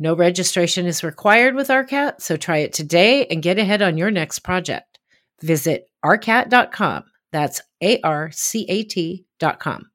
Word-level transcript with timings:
No 0.00 0.14
registration 0.14 0.86
is 0.86 1.02
required 1.02 1.56
with 1.56 1.68
ARCAT, 1.68 2.20
so 2.20 2.36
try 2.36 2.58
it 2.58 2.72
today 2.72 3.26
and 3.26 3.42
get 3.42 3.58
ahead 3.58 3.82
on 3.82 3.98
your 3.98 4.12
next 4.12 4.40
project. 4.40 5.00
Visit 5.42 5.90
arcat.com. 6.04 7.04
That's 7.32 7.60
A 7.82 8.00
R 8.02 8.30
C 8.30 8.64
A 8.68 8.84
T.com. 8.84 9.90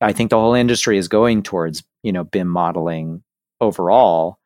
I 0.00 0.12
think 0.12 0.30
the 0.30 0.40
whole 0.40 0.54
industry 0.54 0.96
is 0.96 1.08
going 1.08 1.42
towards, 1.42 1.82
you 2.02 2.12
know, 2.12 2.24
BIM 2.24 2.48
modeling 2.48 3.22
overall, 3.60 4.38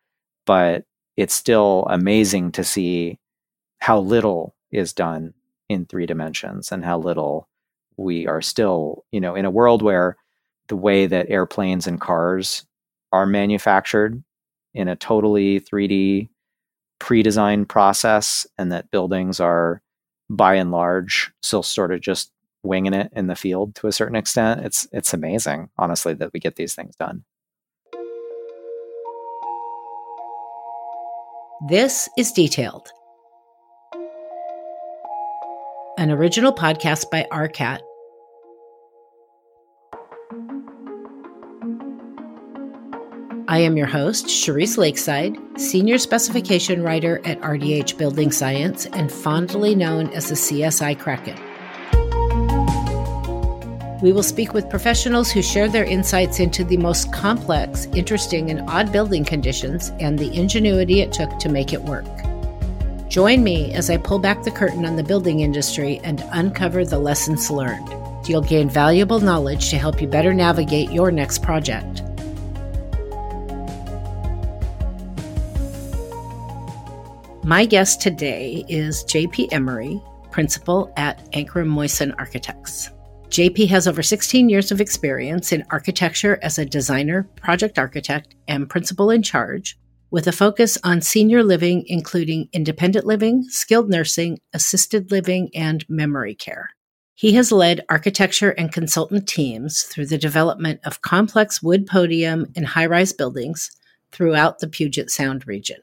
but 0.44 0.84
it's 1.16 1.34
still 1.34 1.86
amazing 1.88 2.52
to 2.52 2.64
see 2.64 3.20
how 3.78 4.00
little 4.00 4.56
is 4.72 4.92
done 4.92 5.34
in 5.68 5.86
three 5.86 6.06
dimensions 6.06 6.72
and 6.72 6.84
how 6.84 6.98
little 6.98 7.48
we 7.96 8.26
are 8.26 8.42
still, 8.42 9.04
you 9.12 9.20
know, 9.20 9.36
in 9.36 9.44
a 9.44 9.50
world 9.50 9.82
where 9.82 10.16
the 10.66 10.76
way 10.76 11.06
that 11.06 11.30
airplanes 11.30 11.86
and 11.86 12.00
cars 12.00 12.66
are 13.12 13.26
manufactured 13.26 14.22
in 14.74 14.88
a 14.88 14.96
totally 14.96 15.60
3D 15.60 16.28
pre-designed 16.98 17.68
process 17.68 18.46
and 18.58 18.72
that 18.72 18.90
buildings 18.90 19.40
are 19.40 19.82
by 20.30 20.54
and 20.54 20.70
large 20.70 21.30
still 21.42 21.62
sort 21.62 21.92
of 21.92 22.00
just 22.00 22.30
winging 22.62 22.94
it 22.94 23.12
in 23.14 23.26
the 23.26 23.34
field 23.34 23.74
to 23.76 23.86
a 23.86 23.92
certain 23.92 24.16
extent. 24.16 24.64
It's 24.64 24.88
it's 24.92 25.12
amazing, 25.12 25.68
honestly, 25.78 26.14
that 26.14 26.32
we 26.32 26.40
get 26.40 26.56
these 26.56 26.74
things 26.74 26.96
done. 26.96 27.24
This 31.68 32.08
is 32.18 32.32
Detailed, 32.32 32.88
an 35.98 36.10
original 36.10 36.52
podcast 36.52 37.10
by 37.10 37.26
ARCAT. 37.30 37.80
I 43.54 43.58
am 43.58 43.76
your 43.76 43.86
host, 43.86 44.26
Cherise 44.26 44.76
Lakeside, 44.76 45.38
Senior 45.56 45.98
Specification 45.98 46.82
Writer 46.82 47.20
at 47.24 47.40
RDH 47.40 47.96
Building 47.96 48.32
Science 48.32 48.86
and 48.86 49.12
fondly 49.12 49.76
known 49.76 50.08
as 50.08 50.28
the 50.28 50.34
CSI 50.34 50.98
Kraken. 50.98 51.38
We 54.02 54.10
will 54.10 54.24
speak 54.24 54.54
with 54.54 54.68
professionals 54.68 55.30
who 55.30 55.40
share 55.40 55.68
their 55.68 55.84
insights 55.84 56.40
into 56.40 56.64
the 56.64 56.78
most 56.78 57.12
complex, 57.12 57.86
interesting, 57.94 58.50
and 58.50 58.68
odd 58.68 58.90
building 58.90 59.24
conditions 59.24 59.92
and 60.00 60.18
the 60.18 60.36
ingenuity 60.36 61.00
it 61.00 61.12
took 61.12 61.38
to 61.38 61.48
make 61.48 61.72
it 61.72 61.82
work. 61.82 62.08
Join 63.08 63.44
me 63.44 63.72
as 63.72 63.88
I 63.88 63.98
pull 63.98 64.18
back 64.18 64.42
the 64.42 64.50
curtain 64.50 64.84
on 64.84 64.96
the 64.96 65.04
building 65.04 65.38
industry 65.38 66.00
and 66.02 66.24
uncover 66.32 66.84
the 66.84 66.98
lessons 66.98 67.52
learned. 67.52 67.88
You'll 68.28 68.42
gain 68.42 68.68
valuable 68.68 69.20
knowledge 69.20 69.70
to 69.70 69.78
help 69.78 70.02
you 70.02 70.08
better 70.08 70.34
navigate 70.34 70.90
your 70.90 71.12
next 71.12 71.40
project. 71.40 72.03
My 77.44 77.66
guest 77.66 78.00
today 78.00 78.64
is 78.70 79.04
JP 79.04 79.52
Emery, 79.52 80.00
principal 80.30 80.90
at 80.96 81.30
Ankrom 81.32 81.68
Moisan 81.68 82.14
Architects. 82.16 82.88
JP 83.28 83.68
has 83.68 83.86
over 83.86 84.02
16 84.02 84.48
years 84.48 84.72
of 84.72 84.80
experience 84.80 85.52
in 85.52 85.62
architecture 85.68 86.38
as 86.40 86.58
a 86.58 86.64
designer, 86.64 87.28
project 87.36 87.78
architect, 87.78 88.34
and 88.48 88.70
principal 88.70 89.10
in 89.10 89.22
charge, 89.22 89.78
with 90.10 90.26
a 90.26 90.32
focus 90.32 90.78
on 90.84 91.02
senior 91.02 91.42
living, 91.42 91.84
including 91.86 92.48
independent 92.54 93.04
living, 93.04 93.42
skilled 93.50 93.90
nursing, 93.90 94.38
assisted 94.54 95.10
living, 95.10 95.50
and 95.54 95.84
memory 95.86 96.34
care. 96.34 96.70
He 97.14 97.32
has 97.32 97.52
led 97.52 97.84
architecture 97.90 98.52
and 98.52 98.72
consultant 98.72 99.28
teams 99.28 99.82
through 99.82 100.06
the 100.06 100.16
development 100.16 100.80
of 100.84 101.02
complex 101.02 101.62
wood 101.62 101.86
podium 101.86 102.46
and 102.56 102.64
high 102.68 102.86
rise 102.86 103.12
buildings 103.12 103.70
throughout 104.12 104.60
the 104.60 104.66
Puget 104.66 105.10
Sound 105.10 105.46
region. 105.46 105.82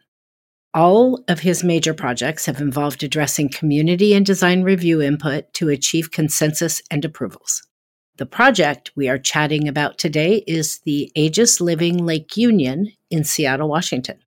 All 0.74 1.22
of 1.28 1.42
his 1.42 1.66
major 1.66 1.94
projects 1.94 2.46
have 2.46 2.62
involved 2.62 3.04
addressing 3.04 3.50
community 3.50 4.14
and 4.14 4.26
design 4.26 4.64
review 4.64 5.02
input 5.02 5.54
to 5.56 5.68
achieve 5.68 6.12
consensus 6.12 6.82
and 6.90 7.04
approvals. 7.04 7.68
The 8.18 8.26
project 8.26 8.92
we 8.96 9.10
are 9.10 9.18
chatting 9.18 9.68
about 9.68 9.98
today 9.98 10.46
is 10.48 10.80
the 10.86 11.12
Aegis 11.14 11.60
Living 11.60 12.06
Lake 12.06 12.38
Union 12.38 12.94
in 13.10 13.26
Seattle, 13.26 13.68
Washington. 13.68 14.20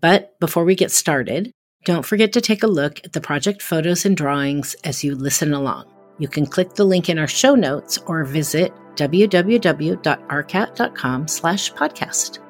But 0.00 0.36
before 0.40 0.64
we 0.64 0.74
get 0.74 0.90
started, 0.90 1.52
don't 1.84 2.04
forget 2.04 2.32
to 2.32 2.40
take 2.40 2.64
a 2.64 2.68
look 2.68 2.98
at 3.04 3.12
the 3.12 3.20
project 3.20 3.62
photos 3.62 4.04
and 4.04 4.16
drawings 4.16 4.74
as 4.82 5.04
you 5.04 5.14
listen 5.14 5.52
along. 5.52 5.84
You 6.18 6.26
can 6.26 6.46
click 6.46 6.74
the 6.74 6.84
link 6.84 7.08
in 7.08 7.18
our 7.18 7.28
show 7.28 7.54
notes 7.54 7.96
or 8.06 8.24
visit 8.24 8.72
www.arcat.com 8.96 11.28
slash 11.28 11.72
podcast. 11.74 12.40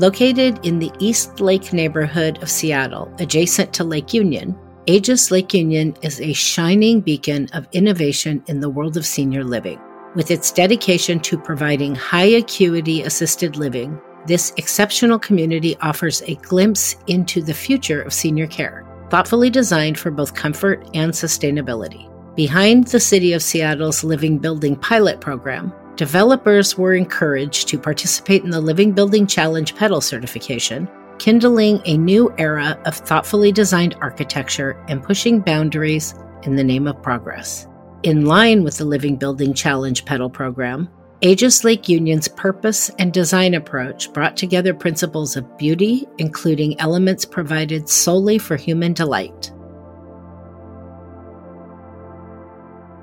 Located 0.00 0.58
in 0.66 0.80
the 0.80 0.90
Eastlake 0.98 1.72
neighborhood 1.72 2.42
of 2.42 2.50
Seattle, 2.50 3.12
adjacent 3.20 3.72
to 3.74 3.84
Lake 3.84 4.12
Union, 4.12 4.58
Aegis 4.86 5.30
Lake 5.30 5.54
Union 5.54 5.96
is 6.02 6.20
a 6.20 6.32
shining 6.32 7.00
beacon 7.00 7.48
of 7.52 7.68
innovation 7.70 8.42
in 8.48 8.58
the 8.58 8.68
world 8.68 8.96
of 8.96 9.06
senior 9.06 9.44
living. 9.44 9.80
With 10.16 10.32
its 10.32 10.50
dedication 10.50 11.20
to 11.20 11.38
providing 11.38 11.94
high 11.94 12.24
acuity 12.24 13.02
assisted 13.02 13.56
living, 13.56 14.00
this 14.26 14.52
exceptional 14.56 15.18
community 15.18 15.76
offers 15.80 16.22
a 16.22 16.34
glimpse 16.36 16.96
into 17.06 17.40
the 17.40 17.54
future 17.54 18.02
of 18.02 18.12
senior 18.12 18.48
care, 18.48 18.84
thoughtfully 19.10 19.48
designed 19.48 19.98
for 19.98 20.10
both 20.10 20.34
comfort 20.34 20.84
and 20.94 21.12
sustainability. 21.12 22.10
Behind 22.34 22.88
the 22.88 22.98
City 22.98 23.32
of 23.32 23.44
Seattle's 23.44 24.02
Living 24.02 24.38
Building 24.38 24.74
pilot 24.74 25.20
program, 25.20 25.72
developers 25.96 26.76
were 26.76 26.94
encouraged 26.94 27.68
to 27.68 27.78
participate 27.78 28.44
in 28.44 28.50
the 28.50 28.60
Living 28.60 28.92
Building 28.92 29.26
Challenge 29.26 29.74
PETAL 29.74 30.02
certification, 30.02 30.88
kindling 31.18 31.80
a 31.84 31.96
new 31.96 32.32
era 32.38 32.78
of 32.84 32.94
thoughtfully 32.94 33.52
designed 33.52 33.96
architecture 34.00 34.82
and 34.88 35.02
pushing 35.02 35.40
boundaries 35.40 36.14
in 36.42 36.56
the 36.56 36.64
name 36.64 36.86
of 36.86 37.02
progress. 37.02 37.66
In 38.02 38.26
line 38.26 38.64
with 38.64 38.78
the 38.78 38.84
Living 38.84 39.16
Building 39.16 39.54
Challenge 39.54 40.04
PETAL 40.04 40.30
program, 40.30 40.88
Aegis 41.20 41.64
Lake 41.64 41.88
Union's 41.88 42.28
purpose 42.28 42.90
and 42.98 43.12
design 43.12 43.54
approach 43.54 44.12
brought 44.12 44.36
together 44.36 44.74
principles 44.74 45.36
of 45.36 45.56
beauty, 45.56 46.06
including 46.18 46.78
elements 46.80 47.24
provided 47.24 47.88
solely 47.88 48.36
for 48.36 48.56
human 48.56 48.92
delight. 48.92 49.50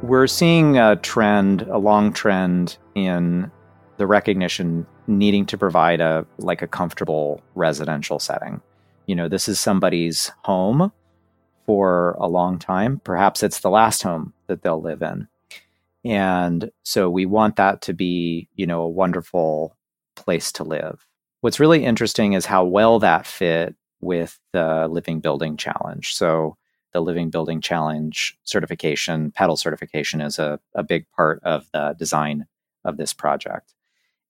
We're 0.02 0.26
seeing 0.26 0.78
a 0.78 0.96
trend, 0.96 1.62
a 1.64 1.78
long 1.78 2.12
trend 2.12 2.78
in 2.96 3.52
the 3.98 4.08
recognition 4.08 4.88
needing 5.06 5.46
to 5.46 5.58
provide 5.60 6.02
a 6.02 6.26
like 6.40 6.64
a 6.64 6.68
comfortable 6.68 7.42
residential 7.54 8.18
setting. 8.18 8.62
You 9.06 9.16
know, 9.16 9.30
this 9.30 9.48
is 9.48 9.60
somebody's 9.60 10.32
home 10.44 10.92
for 11.68 12.18
a 12.20 12.28
long 12.28 12.58
time. 12.58 13.00
Perhaps 13.04 13.44
it's 13.44 13.60
the 13.60 13.70
last 13.70 14.02
home 14.02 14.34
that 14.48 14.64
they'll 14.64 14.82
live 14.82 15.04
in. 15.04 15.28
And 16.04 16.72
so 16.82 17.08
we 17.08 17.28
want 17.28 17.58
that 17.58 17.84
to 17.84 17.94
be, 17.94 18.50
you 18.56 18.66
know, 18.66 18.82
a 18.82 18.90
wonderful 18.90 19.78
place 20.16 20.52
to 20.54 20.64
live. 20.64 21.06
What's 21.42 21.60
really 21.60 21.86
interesting 21.86 22.34
is 22.34 22.48
how 22.48 22.66
well 22.66 22.98
that 23.00 23.28
fit 23.28 23.76
with 24.00 24.40
the 24.52 24.88
Living 24.88 25.20
Building 25.20 25.58
Challenge. 25.58 26.12
So 26.14 26.58
the 26.94 27.02
Living 27.02 27.30
Building 27.30 27.62
Challenge 27.62 28.38
certification, 28.44 29.32
PETAL 29.32 29.58
certification, 29.58 30.22
is 30.22 30.40
a, 30.40 30.60
a 30.76 30.84
big 30.84 31.06
part 31.16 31.42
of 31.44 31.68
the 31.74 31.96
design 31.98 32.46
of 32.84 32.98
this 32.98 33.14
project. 33.14 33.74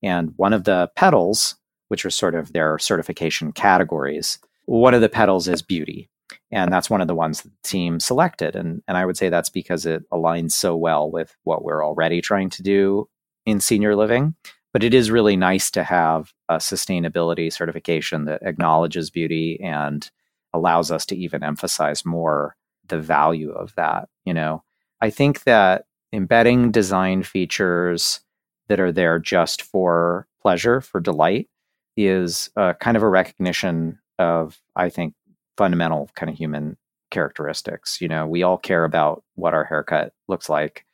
And 0.03 0.33
one 0.37 0.53
of 0.53 0.63
the 0.63 0.91
petals, 0.95 1.55
which 1.87 2.05
are 2.05 2.09
sort 2.09 2.35
of 2.35 2.53
their 2.53 2.79
certification 2.79 3.51
categories, 3.51 4.39
one 4.65 4.93
of 4.93 5.01
the 5.01 5.09
petals 5.09 5.47
is 5.47 5.61
beauty. 5.61 6.09
And 6.51 6.71
that's 6.71 6.89
one 6.89 7.01
of 7.01 7.07
the 7.07 7.15
ones 7.15 7.41
the 7.41 7.51
team 7.63 7.99
selected. 7.99 8.55
And, 8.55 8.81
and 8.87 8.97
I 8.97 9.05
would 9.05 9.17
say 9.17 9.29
that's 9.29 9.49
because 9.49 9.85
it 9.85 10.09
aligns 10.11 10.51
so 10.51 10.75
well 10.75 11.09
with 11.09 11.35
what 11.43 11.63
we're 11.63 11.85
already 11.85 12.21
trying 12.21 12.49
to 12.51 12.63
do 12.63 13.09
in 13.45 13.59
senior 13.59 13.95
living. 13.95 14.35
But 14.73 14.83
it 14.83 14.93
is 14.93 15.11
really 15.11 15.35
nice 15.35 15.69
to 15.71 15.83
have 15.83 16.33
a 16.47 16.55
sustainability 16.55 17.51
certification 17.51 18.25
that 18.25 18.43
acknowledges 18.43 19.09
beauty 19.09 19.59
and 19.61 20.09
allows 20.53 20.91
us 20.91 21.05
to 21.07 21.15
even 21.15 21.43
emphasize 21.43 22.05
more 22.05 22.55
the 22.87 22.99
value 22.99 23.51
of 23.51 23.73
that. 23.75 24.09
You 24.25 24.33
know, 24.33 24.63
I 25.01 25.09
think 25.09 25.43
that 25.43 25.85
embedding 26.13 26.71
design 26.71 27.23
features 27.23 28.21
that 28.67 28.79
are 28.79 28.91
there 28.91 29.19
just 29.19 29.61
for 29.61 30.27
pleasure, 30.41 30.81
for 30.81 30.99
delight, 30.99 31.49
is 31.97 32.49
uh, 32.55 32.73
kind 32.73 32.97
of 32.97 33.03
a 33.03 33.09
recognition 33.09 33.99
of, 34.19 34.59
I 34.75 34.89
think, 34.89 35.13
fundamental 35.57 36.09
kind 36.15 36.29
of 36.29 36.37
human 36.37 36.77
characteristics. 37.11 37.99
You 38.01 38.07
know, 38.07 38.25
we 38.25 38.43
all 38.43 38.57
care 38.57 38.83
about 38.83 39.23
what 39.35 39.53
our 39.53 39.65
haircut 39.65 40.13
looks 40.27 40.49
like 40.49 40.85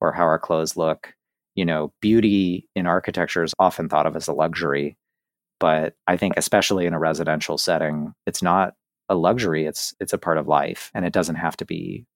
or 0.00 0.12
how 0.12 0.24
our 0.24 0.38
clothes 0.38 0.76
look. 0.76 1.14
You 1.54 1.64
know, 1.64 1.92
beauty 2.00 2.68
in 2.74 2.86
architecture 2.86 3.42
is 3.42 3.54
often 3.58 3.88
thought 3.88 4.06
of 4.06 4.16
as 4.16 4.28
a 4.28 4.32
luxury, 4.32 4.96
but 5.60 5.94
I 6.06 6.16
think 6.16 6.34
especially 6.36 6.86
in 6.86 6.94
a 6.94 6.98
residential 6.98 7.58
setting, 7.58 8.14
it's 8.26 8.42
not 8.42 8.74
a 9.08 9.14
luxury. 9.14 9.66
It's 9.66 9.94
it's 10.00 10.12
a 10.12 10.18
part 10.18 10.38
of 10.38 10.48
life, 10.48 10.90
and 10.94 11.04
it 11.04 11.12
doesn't 11.12 11.36
have 11.36 11.56
to 11.58 11.64
be 11.64 12.06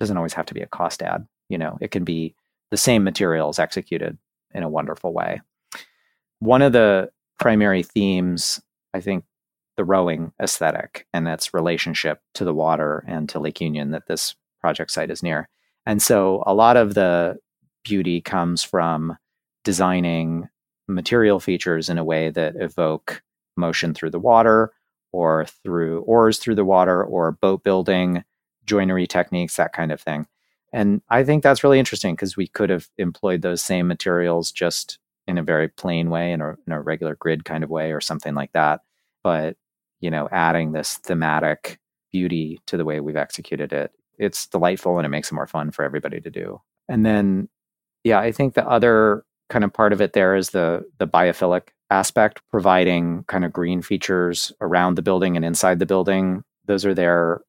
doesn't 0.00 0.16
always 0.16 0.34
have 0.34 0.46
to 0.46 0.54
be 0.54 0.60
a 0.60 0.66
cost 0.66 1.02
ad. 1.02 1.26
You 1.48 1.58
know, 1.58 1.78
it 1.80 1.90
can 1.90 2.04
be 2.04 2.34
the 2.70 2.76
same 2.76 3.04
materials 3.04 3.58
executed 3.58 4.18
in 4.54 4.62
a 4.62 4.68
wonderful 4.68 5.12
way. 5.12 5.40
One 6.40 6.62
of 6.62 6.72
the 6.72 7.10
primary 7.38 7.82
themes, 7.82 8.60
I 8.92 9.00
think, 9.00 9.24
the 9.76 9.84
rowing 9.84 10.32
aesthetic 10.42 11.06
and 11.12 11.28
its 11.28 11.54
relationship 11.54 12.20
to 12.34 12.44
the 12.44 12.54
water 12.54 13.04
and 13.06 13.28
to 13.28 13.38
Lake 13.38 13.60
Union 13.60 13.90
that 13.90 14.06
this 14.06 14.34
project 14.60 14.90
site 14.90 15.10
is 15.10 15.22
near. 15.22 15.48
And 15.84 16.02
so 16.02 16.42
a 16.46 16.54
lot 16.54 16.76
of 16.76 16.94
the 16.94 17.36
beauty 17.84 18.20
comes 18.20 18.62
from 18.62 19.16
designing 19.64 20.48
material 20.88 21.40
features 21.40 21.88
in 21.88 21.98
a 21.98 22.04
way 22.04 22.30
that 22.30 22.56
evoke 22.56 23.22
motion 23.56 23.94
through 23.94 24.10
the 24.10 24.18
water 24.18 24.72
or 25.16 25.46
through 25.64 26.00
oars 26.02 26.38
through 26.38 26.54
the 26.54 26.64
water 26.64 27.02
or 27.02 27.32
boat 27.32 27.64
building, 27.64 28.22
joinery 28.66 29.06
techniques, 29.06 29.56
that 29.56 29.72
kind 29.72 29.90
of 29.90 29.98
thing. 29.98 30.26
And 30.74 31.00
I 31.08 31.24
think 31.24 31.42
that's 31.42 31.64
really 31.64 31.78
interesting 31.78 32.14
because 32.14 32.36
we 32.36 32.48
could 32.48 32.68
have 32.68 32.88
employed 32.98 33.40
those 33.40 33.62
same 33.62 33.88
materials 33.88 34.52
just 34.52 34.98
in 35.26 35.38
a 35.38 35.42
very 35.42 35.68
plain 35.68 36.10
way, 36.10 36.32
in 36.32 36.42
a, 36.42 36.50
in 36.66 36.72
a 36.72 36.82
regular 36.82 37.14
grid 37.14 37.46
kind 37.46 37.64
of 37.64 37.70
way, 37.70 37.92
or 37.92 38.00
something 38.00 38.34
like 38.34 38.52
that. 38.52 38.82
But 39.24 39.56
you 40.00 40.10
know, 40.10 40.28
adding 40.30 40.72
this 40.72 40.98
thematic 40.98 41.78
beauty 42.12 42.60
to 42.66 42.76
the 42.76 42.84
way 42.84 43.00
we've 43.00 43.16
executed 43.16 43.72
it, 43.72 43.92
it's 44.18 44.46
delightful 44.46 44.98
and 44.98 45.06
it 45.06 45.10
makes 45.10 45.32
it 45.32 45.34
more 45.34 45.46
fun 45.46 45.70
for 45.70 45.82
everybody 45.82 46.20
to 46.20 46.30
do. 46.30 46.60
And 46.90 47.06
then, 47.06 47.48
yeah, 48.04 48.18
I 48.18 48.32
think 48.32 48.52
the 48.52 48.68
other 48.68 49.24
kind 49.48 49.64
of 49.64 49.72
part 49.72 49.94
of 49.94 50.02
it 50.02 50.12
there 50.12 50.36
is 50.36 50.50
the 50.50 50.84
the 50.98 51.08
biophilic 51.08 51.68
aspect, 51.90 52.40
providing 52.50 53.24
kind 53.28 53.44
of 53.44 53.52
green 53.52 53.82
features 53.82 54.52
around 54.60 54.96
the 54.96 55.02
building 55.02 55.36
and 55.36 55.44
inside 55.44 55.78
the 55.78 55.86
building. 55.86 56.42
Those 56.66 56.84
are 56.84 56.94
there, 56.94 57.42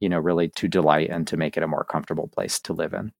you 0.00 0.08
know, 0.08 0.18
really 0.18 0.48
to 0.48 0.68
delight 0.68 1.10
and 1.10 1.26
to 1.28 1.36
make 1.36 1.56
it 1.56 1.62
a 1.62 1.68
more 1.68 1.84
comfortable 1.84 2.28
place 2.28 2.58
to 2.60 2.72
live 2.72 2.92
in. 2.92 3.12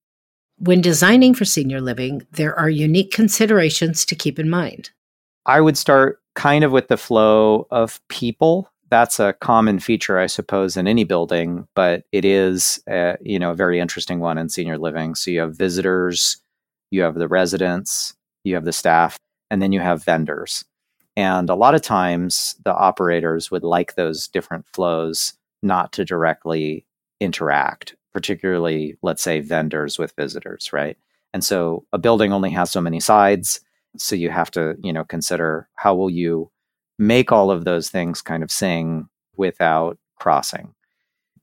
When 0.59 0.81
designing 0.81 1.35
for 1.35 1.45
senior 1.45 1.81
living, 1.81 2.27
there 2.33 2.57
are 2.59 2.71
unique 2.71 3.13
considerations 3.13 4.05
to 4.07 4.15
keep 4.15 4.39
in 4.39 4.49
mind. 4.49 4.91
I 5.47 5.61
would 5.61 5.77
start 5.77 6.21
kind 6.35 6.65
of 6.65 6.73
with 6.73 6.89
the 6.89 6.97
flow 6.97 7.67
of 7.71 8.01
people. 8.09 8.71
That's 8.89 9.19
a 9.19 9.33
common 9.35 9.81
feature, 9.81 10.19
I 10.19 10.27
suppose, 10.27 10.77
in 10.77 10.87
any 10.87 11.05
building, 11.05 11.67
but 11.75 12.05
it 12.13 12.25
is, 12.25 12.81
a, 12.89 13.17
you 13.21 13.39
know, 13.39 13.51
a 13.51 13.57
very 13.57 13.81
interesting 13.81 14.21
one 14.21 14.39
in 14.39 14.49
senior 14.49 14.79
living. 14.79 15.15
So 15.15 15.31
you 15.31 15.41
have 15.41 15.57
visitors, 15.57 16.37
you 16.91 17.03
have 17.03 17.17
the 17.17 17.29
residents, 17.29 18.15
you 18.45 18.55
have 18.55 18.65
the 18.65 18.73
staff, 18.73 19.17
and 19.51 19.61
then 19.63 19.73
you 19.73 19.81
have 19.81 20.05
vendors. 20.05 20.65
And 21.17 21.49
a 21.49 21.55
lot 21.55 21.75
of 21.75 21.83
times 21.83 22.57
the 22.65 22.75
operators 22.75 23.51
would 23.51 23.63
like 23.63 23.95
those 23.95 24.29
different 24.29 24.67
flows 24.73 25.35
not 25.63 25.93
to 25.93 26.05
directly 26.05 26.87
interact, 27.21 27.95
particularly, 28.13 28.97
let's 29.03 29.23
say, 29.23 29.41
vendors 29.41 29.99
with 29.99 30.15
visitors, 30.17 30.73
right? 30.73 30.99
And 31.33 31.45
so 31.45 31.85
a 31.93 31.99
building 31.99 32.33
only 32.33 32.51
has 32.51 32.71
so 32.71 32.81
many 32.81 33.01
sides. 33.01 33.61
So 33.97 34.17
you 34.17 34.31
have 34.31 34.51
to, 34.53 34.77
you 34.83 34.93
know, 34.93 35.05
consider 35.05 35.69
how 35.77 35.95
will 35.95 36.11
you 36.11 36.51
make 36.99 37.33
all 37.33 37.51
of 37.51 37.65
those 37.65 37.91
things 37.91 38.23
kind 38.23 38.43
of 38.43 38.51
sing 38.51 39.09
without 39.37 39.99
crossing. 40.17 40.75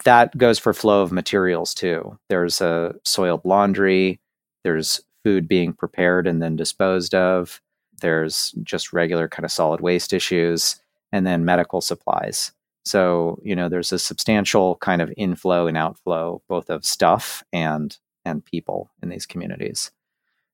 That 0.04 0.38
goes 0.38 0.60
for 0.60 0.74
flow 0.74 1.02
of 1.02 1.12
materials 1.12 1.74
too. 1.74 2.18
There's 2.30 2.62
a 2.62 2.96
soiled 3.04 3.46
laundry, 3.46 4.20
there's 4.64 5.02
food 5.24 5.48
being 5.48 5.74
prepared 5.74 6.26
and 6.26 6.42
then 6.42 6.56
disposed 6.56 7.14
of, 7.14 7.62
there's 8.02 8.52
just 8.64 8.94
regular 8.94 9.28
kind 9.28 9.46
of 9.46 9.52
solid 9.52 9.82
waste 9.82 10.14
issues, 10.14 10.82
and 11.12 11.26
then 11.26 11.46
medical 11.46 11.82
supplies. 11.82 12.52
So, 12.84 13.40
you 13.44 13.56
know, 13.56 13.70
there's 13.70 13.92
a 13.92 14.00
substantial 14.00 14.78
kind 14.78 15.02
of 15.02 15.14
inflow 15.18 15.68
and 15.68 15.78
outflow 15.78 16.42
both 16.48 16.70
of 16.70 16.86
stuff 16.86 17.44
and 17.54 17.98
and 18.26 18.46
people 18.46 18.92
in 19.02 19.10
these 19.10 19.26
communities. 19.26 19.92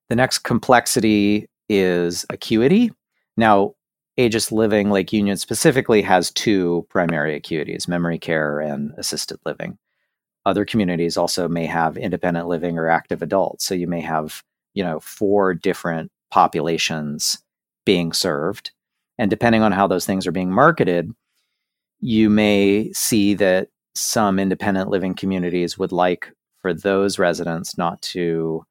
The 0.09 0.15
next 0.15 0.39
complexity 0.39 1.49
is 1.67 2.25
acuity. 2.29 2.91
Now, 3.35 3.75
Aegis 4.15 4.51
Living 4.51 4.89
Lake 4.89 5.13
Union 5.13 5.37
specifically 5.37 6.01
has 6.01 6.31
two 6.31 6.87
primary 6.89 7.39
acuities 7.39 7.87
memory 7.87 8.17
care 8.17 8.59
and 8.59 8.93
assisted 8.97 9.37
living. 9.45 9.77
Other 10.45 10.65
communities 10.65 11.17
also 11.17 11.47
may 11.47 11.65
have 11.65 11.97
independent 11.97 12.47
living 12.47 12.77
or 12.77 12.87
active 12.87 13.21
adults. 13.21 13.65
So 13.65 13.75
you 13.75 13.85
may 13.85 14.01
have, 14.01 14.43
you 14.73 14.83
know, 14.83 14.99
four 15.01 15.53
different 15.53 16.09
populations 16.31 17.41
being 17.85 18.13
served. 18.13 18.71
And 19.17 19.29
depending 19.29 19.63
on 19.63 19.71
how 19.71 19.87
those 19.87 20.05
things 20.05 20.27
are 20.27 20.31
being 20.31 20.51
marketed, 20.51 21.11
you 21.99 22.29
may 22.29 22.91
see 22.93 23.33
that 23.35 23.69
some 23.95 24.39
independent 24.39 24.89
living 24.89 25.15
communities 25.15 25.77
would 25.77 25.91
like 25.91 26.31
for 26.61 26.73
those 26.73 27.17
residents 27.17 27.77
not 27.77 28.01
to 28.01 28.63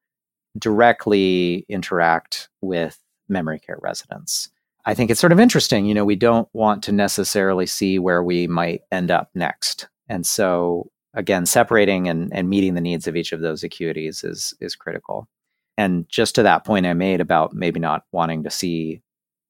directly 0.58 1.66
interact 1.68 2.48
with 2.60 2.98
memory 3.28 3.58
care 3.58 3.78
residents. 3.82 4.48
I 4.84 4.94
think 4.94 5.10
it's 5.10 5.20
sort 5.20 5.32
of 5.32 5.40
interesting. 5.40 5.84
You 5.86 5.94
know, 5.94 6.04
we 6.04 6.16
don't 6.16 6.48
want 6.52 6.82
to 6.84 6.92
necessarily 6.92 7.66
see 7.66 7.98
where 7.98 8.22
we 8.22 8.46
might 8.46 8.82
end 8.92 9.10
up 9.10 9.30
next. 9.34 9.88
And 10.08 10.24
so, 10.24 10.90
again, 11.14 11.44
separating 11.44 12.08
and, 12.08 12.32
and 12.32 12.48
meeting 12.48 12.74
the 12.74 12.80
needs 12.80 13.08
of 13.08 13.16
each 13.16 13.32
of 13.32 13.40
those 13.40 13.62
acuities 13.62 14.24
is, 14.24 14.54
is 14.60 14.76
critical. 14.76 15.28
And 15.78 16.08
just 16.08 16.34
to 16.36 16.42
that 16.42 16.64
point 16.64 16.86
I 16.86 16.94
made 16.94 17.20
about 17.20 17.54
maybe 17.54 17.80
not 17.80 18.04
wanting 18.12 18.44
to 18.44 18.50
see 18.50 19.02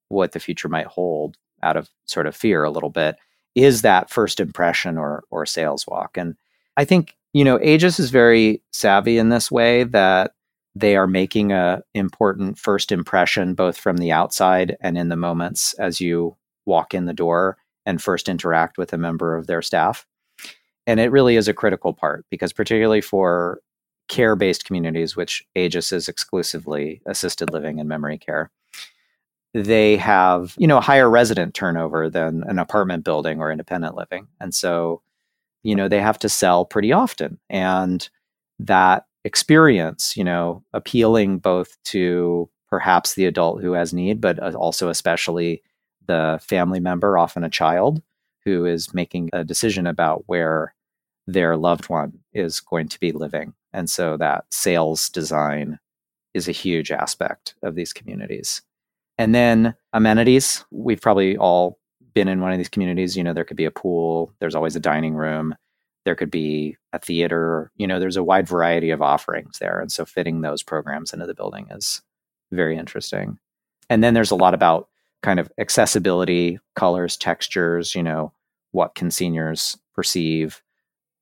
what 0.09 0.31
the 0.31 0.39
future 0.39 0.69
might 0.69 0.87
hold 0.87 1.37
out 1.63 1.77
of 1.77 1.89
sort 2.05 2.27
of 2.27 2.35
fear 2.35 2.63
a 2.63 2.69
little 2.69 2.89
bit, 2.89 3.17
is 3.55 3.81
that 3.81 4.09
first 4.09 4.39
impression 4.39 4.97
or, 4.97 5.23
or 5.31 5.45
sales 5.45 5.87
walk. 5.87 6.17
And 6.17 6.35
I 6.75 6.85
think, 6.85 7.15
you 7.33 7.43
know, 7.43 7.59
Aegis 7.61 7.99
is 7.99 8.11
very 8.11 8.61
savvy 8.71 9.17
in 9.17 9.29
this 9.29 9.51
way 9.51 9.83
that 9.85 10.33
they 10.75 10.95
are 10.95 11.07
making 11.07 11.51
a 11.51 11.81
important 11.93 12.59
first 12.59 12.91
impression 12.91 13.55
both 13.55 13.77
from 13.77 13.97
the 13.97 14.11
outside 14.11 14.77
and 14.79 14.97
in 14.97 15.09
the 15.09 15.15
moments 15.15 15.73
as 15.75 15.99
you 15.99 16.35
walk 16.65 16.93
in 16.93 17.05
the 17.05 17.13
door 17.13 17.57
and 17.85 18.01
first 18.01 18.29
interact 18.29 18.77
with 18.77 18.93
a 18.93 18.97
member 18.97 19.35
of 19.35 19.47
their 19.47 19.61
staff 19.61 20.05
and 20.87 20.99
it 20.99 21.11
really 21.11 21.35
is 21.35 21.47
a 21.47 21.53
critical 21.53 21.93
part 21.93 22.25
because 22.31 22.53
particularly 22.53 23.01
for 23.01 23.59
care-based 24.07 24.65
communities 24.65 25.15
which 25.15 25.45
aegis 25.55 25.91
is 25.91 26.07
exclusively 26.07 27.01
assisted 27.05 27.51
living 27.51 27.79
and 27.79 27.89
memory 27.89 28.17
care 28.17 28.49
they 29.53 29.97
have 29.97 30.53
you 30.57 30.67
know 30.67 30.79
higher 30.79 31.09
resident 31.09 31.53
turnover 31.53 32.09
than 32.09 32.43
an 32.47 32.59
apartment 32.59 33.03
building 33.03 33.39
or 33.39 33.51
independent 33.51 33.95
living 33.95 34.27
and 34.39 34.53
so 34.53 35.01
you 35.63 35.75
know 35.75 35.87
they 35.87 36.01
have 36.01 36.19
to 36.19 36.29
sell 36.29 36.65
pretty 36.65 36.91
often 36.91 37.39
and 37.49 38.09
that 38.59 39.05
experience, 39.27 40.15
you 40.15 40.23
know, 40.23 40.63
appealing 40.73 41.37
both 41.37 41.77
to 41.83 42.49
perhaps 42.69 43.13
the 43.13 43.25
adult 43.25 43.61
who 43.61 43.73
has 43.73 43.93
need, 43.93 44.21
but 44.21 44.41
uh, 44.41 44.53
also 44.55 44.89
especially 44.89 45.61
the 46.07 46.39
family 46.41 46.79
member, 46.79 47.17
often 47.17 47.43
a 47.43 47.49
child, 47.49 48.01
who 48.45 48.65
is 48.65 48.93
making 48.93 49.29
a 49.33 49.43
decision 49.43 49.85
about 49.85 50.23
where 50.27 50.73
their 51.27 51.57
loved 51.57 51.89
one 51.89 52.17
is 52.33 52.61
going 52.61 52.87
to 52.87 52.99
be 52.99 53.11
living. 53.11 53.53
And 53.77 53.89
so 53.89 54.17
that 54.17 54.45
sales 54.51 55.09
design 55.09 55.79
is 56.33 56.47
a 56.49 56.53
huge 56.53 56.91
aspect 56.91 57.55
of 57.63 57.75
these 57.75 57.93
communities. 57.93 58.63
And 59.17 59.35
then 59.35 59.75
amenities. 59.93 60.65
We've 60.71 61.01
probably 61.01 61.37
all 61.37 61.79
been 62.13 62.27
in 62.27 62.41
one 62.41 62.51
of 62.51 62.57
these 62.57 62.69
communities. 62.69 63.17
You 63.17 63.23
know, 63.23 63.33
there 63.33 63.45
could 63.45 63.57
be 63.57 63.65
a 63.65 63.71
pool, 63.71 64.33
there's 64.39 64.55
always 64.55 64.75
a 64.75 64.81
dining 64.81 65.15
room, 65.15 65.55
there 66.05 66.15
could 66.15 66.31
be 66.31 66.77
a 66.93 66.99
theater 66.99 67.71
you 67.75 67.87
know 67.87 67.99
there's 67.99 68.17
a 68.17 68.23
wide 68.23 68.47
variety 68.47 68.91
of 68.91 69.01
offerings 69.01 69.59
there 69.59 69.79
and 69.81 69.91
so 69.91 70.05
fitting 70.05 70.41
those 70.41 70.63
programs 70.63 71.13
into 71.13 71.27
the 71.27 71.35
building 71.35 71.67
is 71.71 72.01
very 72.51 72.77
interesting 72.77 73.39
And 73.89 74.03
then 74.03 74.13
there's 74.13 74.31
a 74.31 74.35
lot 74.35 74.53
about 74.53 74.89
kind 75.23 75.39
of 75.39 75.51
accessibility, 75.59 76.59
colors, 76.75 77.17
textures, 77.17 77.95
you 77.95 78.03
know, 78.03 78.33
what 78.71 78.95
can 78.95 79.11
seniors 79.11 79.77
perceive 79.95 80.61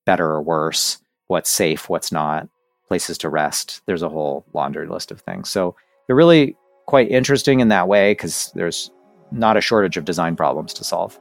better 0.05 0.27
or 0.27 0.41
worse, 0.43 0.99
what's 1.27 1.49
safe, 1.49 1.89
what's 1.89 2.11
not, 2.11 2.47
places 2.87 3.17
to 3.19 3.29
rest. 3.29 3.81
There's 3.85 4.03
a 4.03 4.09
whole 4.09 4.45
laundry 4.53 4.87
list 4.87 5.11
of 5.11 5.21
things. 5.21 5.49
So 5.49 5.75
they're 6.07 6.15
really 6.15 6.55
quite 6.85 7.09
interesting 7.09 7.59
in 7.59 7.69
that 7.69 7.87
way 7.87 8.11
because 8.11 8.51
there's 8.55 8.91
not 9.31 9.57
a 9.57 9.61
shortage 9.61 9.97
of 9.97 10.05
design 10.05 10.35
problems 10.35 10.73
to 10.75 10.83
solve. 10.83 11.19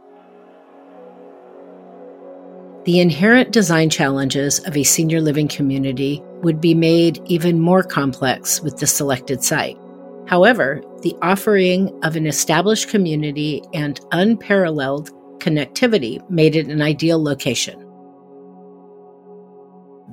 The 2.84 3.00
inherent 3.00 3.50
design 3.50 3.88
challenges 3.88 4.58
of 4.66 4.76
a 4.76 4.82
senior 4.82 5.22
living 5.22 5.48
community 5.48 6.22
would 6.42 6.60
be 6.60 6.74
made 6.74 7.18
even 7.24 7.58
more 7.58 7.82
complex 7.82 8.60
with 8.60 8.76
the 8.76 8.86
selected 8.86 9.42
site. 9.42 9.78
However, 10.26 10.82
the 11.00 11.16
offering 11.22 11.98
of 12.04 12.14
an 12.14 12.26
established 12.26 12.90
community 12.90 13.62
and 13.72 13.98
unparalleled 14.12 15.10
connectivity 15.38 16.28
made 16.28 16.56
it 16.56 16.68
an 16.68 16.82
ideal 16.82 17.22
location. 17.22 17.83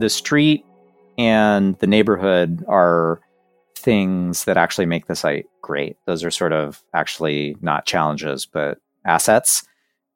The 0.01 0.09
street 0.09 0.65
and 1.19 1.77
the 1.77 1.85
neighborhood 1.85 2.65
are 2.67 3.21
things 3.77 4.45
that 4.45 4.57
actually 4.57 4.87
make 4.87 5.05
the 5.05 5.15
site 5.15 5.45
great. 5.61 5.95
Those 6.07 6.23
are 6.23 6.31
sort 6.31 6.53
of 6.53 6.81
actually 6.95 7.55
not 7.61 7.85
challenges, 7.85 8.47
but 8.47 8.79
assets. 9.05 9.63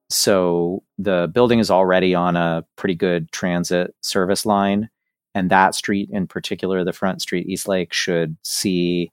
So 0.09 0.81
the 0.97 1.29
building 1.31 1.59
is 1.59 1.69
already 1.69 2.15
on 2.15 2.35
a 2.35 2.65
pretty 2.77 2.95
good 2.95 3.31
transit 3.31 3.93
service 4.01 4.43
line. 4.43 4.89
And 5.35 5.51
that 5.51 5.75
street 5.75 6.09
in 6.11 6.25
particular, 6.25 6.83
the 6.83 6.91
front 6.91 7.21
street, 7.21 7.47
Eastlake, 7.47 7.93
should 7.93 8.37
see 8.41 9.11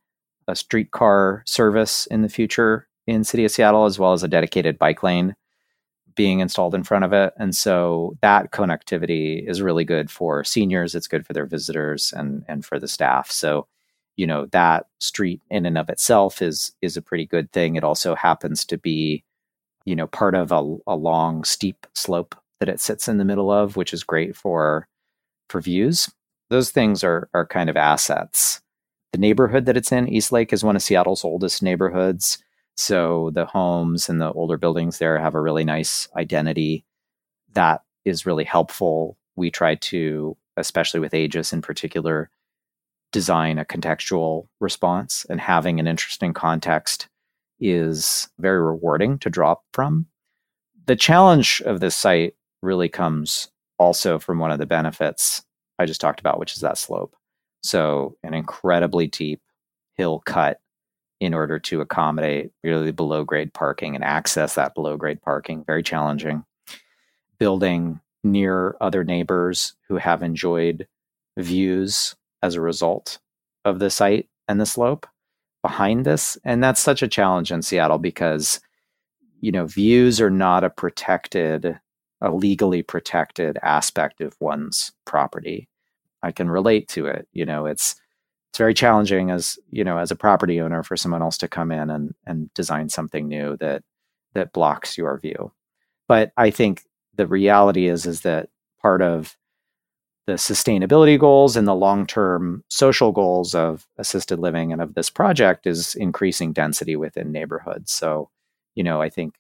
a 0.48 0.56
streetcar 0.56 1.42
service 1.44 2.06
in 2.06 2.22
the 2.22 2.30
future 2.30 2.88
in 3.06 3.24
city 3.24 3.44
of 3.44 3.50
Seattle, 3.50 3.84
as 3.84 3.98
well 3.98 4.14
as 4.14 4.22
a 4.22 4.28
dedicated 4.28 4.78
bike 4.78 5.02
lane 5.02 5.34
being 6.14 6.40
installed 6.40 6.74
in 6.74 6.82
front 6.82 7.04
of 7.04 7.12
it. 7.12 7.32
And 7.38 7.54
so 7.54 8.16
that 8.20 8.52
connectivity 8.52 9.48
is 9.48 9.62
really 9.62 9.84
good 9.84 10.10
for 10.10 10.44
seniors. 10.44 10.94
It's 10.94 11.08
good 11.08 11.26
for 11.26 11.32
their 11.32 11.46
visitors 11.46 12.12
and, 12.16 12.44
and 12.48 12.64
for 12.64 12.78
the 12.78 12.88
staff. 12.88 13.30
So, 13.30 13.66
you 14.16 14.26
know, 14.26 14.46
that 14.46 14.86
street 15.00 15.40
in 15.50 15.66
and 15.66 15.78
of 15.78 15.88
itself 15.88 16.42
is 16.42 16.72
is 16.82 16.96
a 16.96 17.02
pretty 17.02 17.26
good 17.26 17.50
thing. 17.52 17.76
It 17.76 17.84
also 17.84 18.14
happens 18.14 18.64
to 18.66 18.78
be, 18.78 19.24
you 19.84 19.96
know, 19.96 20.06
part 20.06 20.34
of 20.34 20.52
a, 20.52 20.76
a 20.86 20.96
long 20.96 21.44
steep 21.44 21.86
slope 21.94 22.34
that 22.60 22.68
it 22.68 22.80
sits 22.80 23.08
in 23.08 23.18
the 23.18 23.24
middle 23.24 23.50
of, 23.50 23.76
which 23.76 23.92
is 23.92 24.04
great 24.04 24.36
for 24.36 24.86
for 25.48 25.60
views. 25.60 26.10
Those 26.50 26.70
things 26.70 27.02
are 27.02 27.28
are 27.32 27.46
kind 27.46 27.70
of 27.70 27.76
assets. 27.76 28.60
The 29.12 29.18
neighborhood 29.18 29.66
that 29.66 29.76
it's 29.76 29.92
in, 29.92 30.08
Eastlake, 30.08 30.52
is 30.52 30.64
one 30.64 30.76
of 30.76 30.82
Seattle's 30.82 31.24
oldest 31.24 31.62
neighborhoods. 31.62 32.42
So 32.76 33.30
the 33.34 33.46
homes 33.46 34.08
and 34.08 34.20
the 34.20 34.32
older 34.32 34.56
buildings 34.56 34.98
there 34.98 35.18
have 35.18 35.34
a 35.34 35.40
really 35.40 35.64
nice 35.64 36.08
identity 36.16 36.84
that 37.52 37.82
is 38.04 38.26
really 38.26 38.44
helpful. 38.44 39.16
We 39.36 39.50
try 39.50 39.76
to, 39.76 40.36
especially 40.56 41.00
with 41.00 41.14
Aegis 41.14 41.52
in 41.52 41.62
particular, 41.62 42.30
design 43.12 43.58
a 43.58 43.64
contextual 43.64 44.48
response 44.58 45.26
and 45.28 45.40
having 45.40 45.78
an 45.78 45.86
interesting 45.86 46.32
context 46.32 47.08
is 47.60 48.28
very 48.38 48.60
rewarding 48.60 49.18
to 49.18 49.30
draw 49.30 49.56
from. 49.72 50.06
The 50.86 50.96
challenge 50.96 51.62
of 51.64 51.80
this 51.80 51.94
site 51.94 52.34
really 52.62 52.88
comes 52.88 53.50
also 53.78 54.18
from 54.18 54.38
one 54.38 54.50
of 54.50 54.58
the 54.58 54.66
benefits 54.66 55.44
I 55.78 55.86
just 55.86 56.00
talked 56.00 56.20
about, 56.20 56.38
which 56.38 56.54
is 56.54 56.60
that 56.60 56.78
slope. 56.78 57.14
So, 57.62 58.16
an 58.24 58.34
incredibly 58.34 59.06
deep 59.06 59.40
hill 59.94 60.22
cut 60.24 60.60
in 61.22 61.34
order 61.34 61.56
to 61.56 61.80
accommodate 61.80 62.50
really 62.64 62.90
below 62.90 63.22
grade 63.22 63.54
parking 63.54 63.94
and 63.94 64.02
access 64.02 64.56
that 64.56 64.74
below 64.74 64.96
grade 64.96 65.22
parking. 65.22 65.62
Very 65.64 65.80
challenging. 65.80 66.44
Building 67.38 68.00
near 68.24 68.76
other 68.80 69.04
neighbors 69.04 69.74
who 69.86 69.98
have 69.98 70.24
enjoyed 70.24 70.88
views 71.38 72.16
as 72.42 72.56
a 72.56 72.60
result 72.60 73.20
of 73.64 73.78
the 73.78 73.88
site 73.88 74.28
and 74.48 74.60
the 74.60 74.66
slope 74.66 75.06
behind 75.62 76.04
this. 76.04 76.36
And 76.44 76.62
that's 76.62 76.80
such 76.80 77.04
a 77.04 77.08
challenge 77.08 77.52
in 77.52 77.62
Seattle 77.62 77.98
because, 77.98 78.60
you 79.40 79.52
know, 79.52 79.66
views 79.66 80.20
are 80.20 80.28
not 80.28 80.64
a 80.64 80.70
protected, 80.70 81.78
a 82.20 82.32
legally 82.32 82.82
protected 82.82 83.60
aspect 83.62 84.20
of 84.20 84.34
one's 84.40 84.90
property. 85.04 85.68
I 86.20 86.32
can 86.32 86.50
relate 86.50 86.88
to 86.88 87.06
it. 87.06 87.28
You 87.32 87.46
know, 87.46 87.66
it's 87.66 87.94
it's 88.52 88.58
very 88.58 88.74
challenging 88.74 89.30
as 89.30 89.58
you 89.70 89.82
know 89.82 89.96
as 89.96 90.10
a 90.10 90.16
property 90.16 90.60
owner 90.60 90.82
for 90.82 90.94
someone 90.94 91.22
else 91.22 91.38
to 91.38 91.48
come 91.48 91.72
in 91.72 91.88
and 91.88 92.14
and 92.26 92.52
design 92.52 92.90
something 92.90 93.26
new 93.26 93.56
that 93.56 93.82
that 94.34 94.52
blocks 94.52 94.98
your 94.98 95.16
view. 95.18 95.52
But 96.06 96.32
I 96.36 96.50
think 96.50 96.82
the 97.14 97.26
reality 97.26 97.88
is 97.88 98.04
is 98.04 98.20
that 98.20 98.50
part 98.82 99.00
of 99.00 99.38
the 100.26 100.34
sustainability 100.34 101.18
goals 101.18 101.56
and 101.56 101.66
the 101.66 101.74
long-term 101.74 102.62
social 102.68 103.10
goals 103.10 103.54
of 103.54 103.86
assisted 103.96 104.38
living 104.38 104.70
and 104.70 104.82
of 104.82 104.94
this 104.94 105.08
project 105.08 105.66
is 105.66 105.94
increasing 105.94 106.52
density 106.52 106.94
within 106.94 107.32
neighborhoods. 107.32 107.90
So, 107.90 108.28
you 108.74 108.84
know, 108.84 109.00
I 109.00 109.08
think 109.08 109.34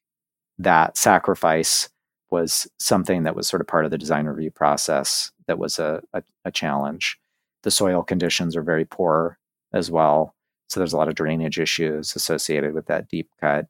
that 0.58 0.96
sacrifice 0.96 1.90
was 2.30 2.66
something 2.78 3.24
that 3.24 3.36
was 3.36 3.46
sort 3.46 3.60
of 3.60 3.68
part 3.68 3.84
of 3.84 3.90
the 3.90 3.98
design 3.98 4.24
review 4.24 4.50
process 4.50 5.30
that 5.46 5.58
was 5.58 5.78
a, 5.78 6.02
a, 6.14 6.22
a 6.46 6.50
challenge. 6.50 7.18
The 7.62 7.70
soil 7.70 8.02
conditions 8.02 8.56
are 8.56 8.62
very 8.62 8.84
poor 8.84 9.38
as 9.72 9.90
well. 9.90 10.34
So 10.68 10.80
there's 10.80 10.92
a 10.92 10.96
lot 10.96 11.08
of 11.08 11.14
drainage 11.14 11.58
issues 11.58 12.16
associated 12.16 12.74
with 12.74 12.86
that 12.86 13.08
deep 13.08 13.28
cut. 13.40 13.66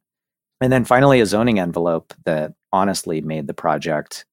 And 0.61 0.73
then 0.73 0.85
finally, 0.85 1.21
a 1.21 1.27
zoning 1.27 1.59
envelope 1.59 2.15
that 2.25 2.55
honestly 2.73 3.21
made 3.21 3.47
the 3.47 3.55
project 3.55 4.25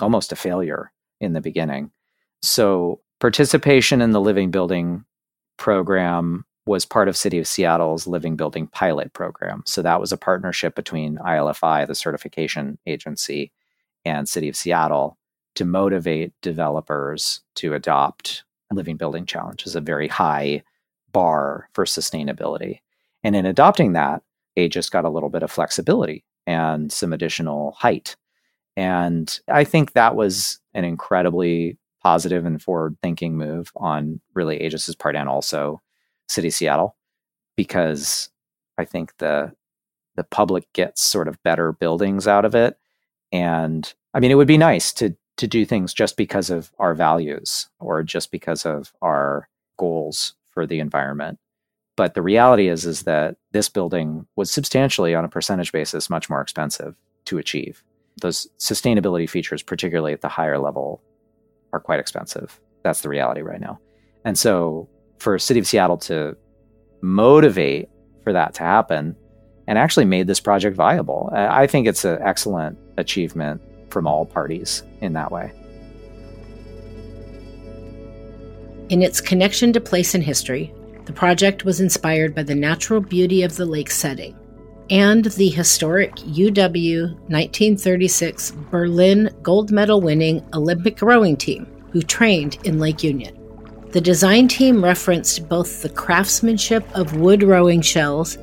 almost 0.00 0.32
a 0.32 0.36
failure 0.36 0.92
in 1.20 1.34
the 1.34 1.40
beginning. 1.40 1.90
So 2.40 3.00
participation 3.20 4.00
in 4.00 4.12
the 4.12 4.20
Living 4.20 4.50
Building 4.50 5.04
program 5.58 6.44
was 6.64 6.84
part 6.84 7.08
of 7.08 7.16
City 7.16 7.38
of 7.38 7.46
Seattle's 7.46 8.06
Living 8.06 8.36
Building 8.36 8.66
pilot 8.68 9.12
program. 9.12 9.62
So 9.66 9.82
that 9.82 10.00
was 10.00 10.12
a 10.12 10.16
partnership 10.16 10.74
between 10.74 11.18
ILFI, 11.18 11.86
the 11.86 11.94
certification 11.94 12.78
agency, 12.86 13.52
and 14.04 14.28
City 14.28 14.48
of 14.48 14.56
Seattle 14.56 15.18
to 15.56 15.64
motivate 15.64 16.32
developers 16.40 17.40
to 17.56 17.74
adopt 17.74 18.44
Living 18.74 18.96
Building 18.96 19.26
Challenge 19.26 19.64
is 19.66 19.76
a 19.76 19.80
very 19.80 20.08
high 20.08 20.62
bar 21.12 21.68
for 21.72 21.84
sustainability. 21.84 22.80
And 23.22 23.36
in 23.36 23.46
adopting 23.46 23.92
that, 23.92 24.22
Aegis 24.56 24.90
got 24.90 25.04
a 25.04 25.10
little 25.10 25.28
bit 25.28 25.42
of 25.42 25.50
flexibility 25.50 26.24
and 26.46 26.92
some 26.92 27.12
additional 27.12 27.72
height. 27.72 28.16
And 28.76 29.38
I 29.48 29.64
think 29.64 29.92
that 29.92 30.16
was 30.16 30.58
an 30.74 30.84
incredibly 30.84 31.78
positive 32.02 32.44
and 32.44 32.60
forward 32.60 32.96
thinking 33.02 33.36
move 33.36 33.70
on 33.76 34.20
really 34.34 34.60
Aegis's 34.60 34.96
part 34.96 35.14
and 35.14 35.28
also 35.28 35.80
City 36.28 36.50
Seattle 36.50 36.96
because 37.56 38.30
I 38.78 38.84
think 38.84 39.16
the 39.18 39.52
the 40.14 40.24
public 40.24 40.70
gets 40.74 41.02
sort 41.02 41.26
of 41.26 41.42
better 41.42 41.72
buildings 41.72 42.28
out 42.28 42.44
of 42.44 42.54
it. 42.54 42.76
And 43.30 43.92
I 44.12 44.20
mean, 44.20 44.30
it 44.30 44.34
would 44.34 44.48
be 44.48 44.58
nice 44.58 44.92
to 44.94 45.16
to 45.36 45.46
do 45.46 45.64
things 45.64 45.94
just 45.94 46.16
because 46.16 46.50
of 46.50 46.70
our 46.78 46.94
values 46.94 47.68
or 47.80 48.02
just 48.02 48.30
because 48.30 48.66
of 48.66 48.92
our 49.02 49.48
goals 49.76 50.34
for 50.50 50.66
the 50.66 50.80
environment. 50.80 51.38
But 51.96 52.14
the 52.14 52.22
reality 52.22 52.68
is 52.68 52.84
is 52.86 53.02
that 53.02 53.36
this 53.52 53.68
building 53.68 54.26
was 54.36 54.50
substantially 54.50 55.14
on 55.14 55.24
a 55.24 55.28
percentage 55.28 55.72
basis 55.72 56.10
much 56.10 56.30
more 56.30 56.40
expensive 56.40 56.94
to 57.26 57.38
achieve. 57.38 57.82
Those 58.20 58.46
sustainability 58.58 59.28
features, 59.28 59.62
particularly 59.62 60.12
at 60.12 60.20
the 60.20 60.28
higher 60.28 60.58
level, 60.58 61.02
are 61.72 61.80
quite 61.80 62.00
expensive. 62.00 62.60
That's 62.82 63.00
the 63.00 63.08
reality 63.08 63.42
right 63.42 63.60
now. 63.60 63.78
And 64.24 64.38
so 64.38 64.88
for 65.18 65.38
City 65.38 65.60
of 65.60 65.66
Seattle 65.66 65.98
to 65.98 66.36
motivate 67.00 67.88
for 68.22 68.32
that 68.32 68.54
to 68.54 68.62
happen 68.62 69.16
and 69.66 69.78
actually 69.78 70.04
made 70.04 70.26
this 70.26 70.40
project 70.40 70.76
viable. 70.76 71.30
I 71.32 71.66
think 71.66 71.86
it's 71.86 72.04
an 72.04 72.18
excellent 72.22 72.78
achievement 72.96 73.60
from 73.92 74.06
all 74.06 74.24
parties 74.24 74.82
in 75.00 75.12
that 75.12 75.30
way. 75.30 75.52
In 78.88 79.02
its 79.02 79.20
connection 79.20 79.72
to 79.72 79.80
place 79.80 80.14
and 80.14 80.24
history, 80.24 80.74
the 81.04 81.12
project 81.12 81.64
was 81.64 81.80
inspired 81.80 82.34
by 82.34 82.42
the 82.42 82.54
natural 82.54 83.00
beauty 83.00 83.42
of 83.42 83.56
the 83.56 83.66
lake 83.66 83.90
setting 83.90 84.36
and 84.90 85.24
the 85.24 85.48
historic 85.48 86.14
UW 86.16 87.12
1936 87.28 88.50
Berlin 88.70 89.30
gold 89.42 89.70
medal 89.70 90.00
winning 90.00 90.44
Olympic 90.52 91.00
rowing 91.00 91.36
team 91.36 91.66
who 91.92 92.02
trained 92.02 92.58
in 92.64 92.78
Lake 92.78 93.02
Union. 93.02 93.38
The 93.90 94.00
design 94.00 94.48
team 94.48 94.82
referenced 94.82 95.48
both 95.48 95.82
the 95.82 95.88
craftsmanship 95.88 96.84
of 96.96 97.16
wood 97.16 97.42
rowing 97.42 97.82
shells 97.82 98.38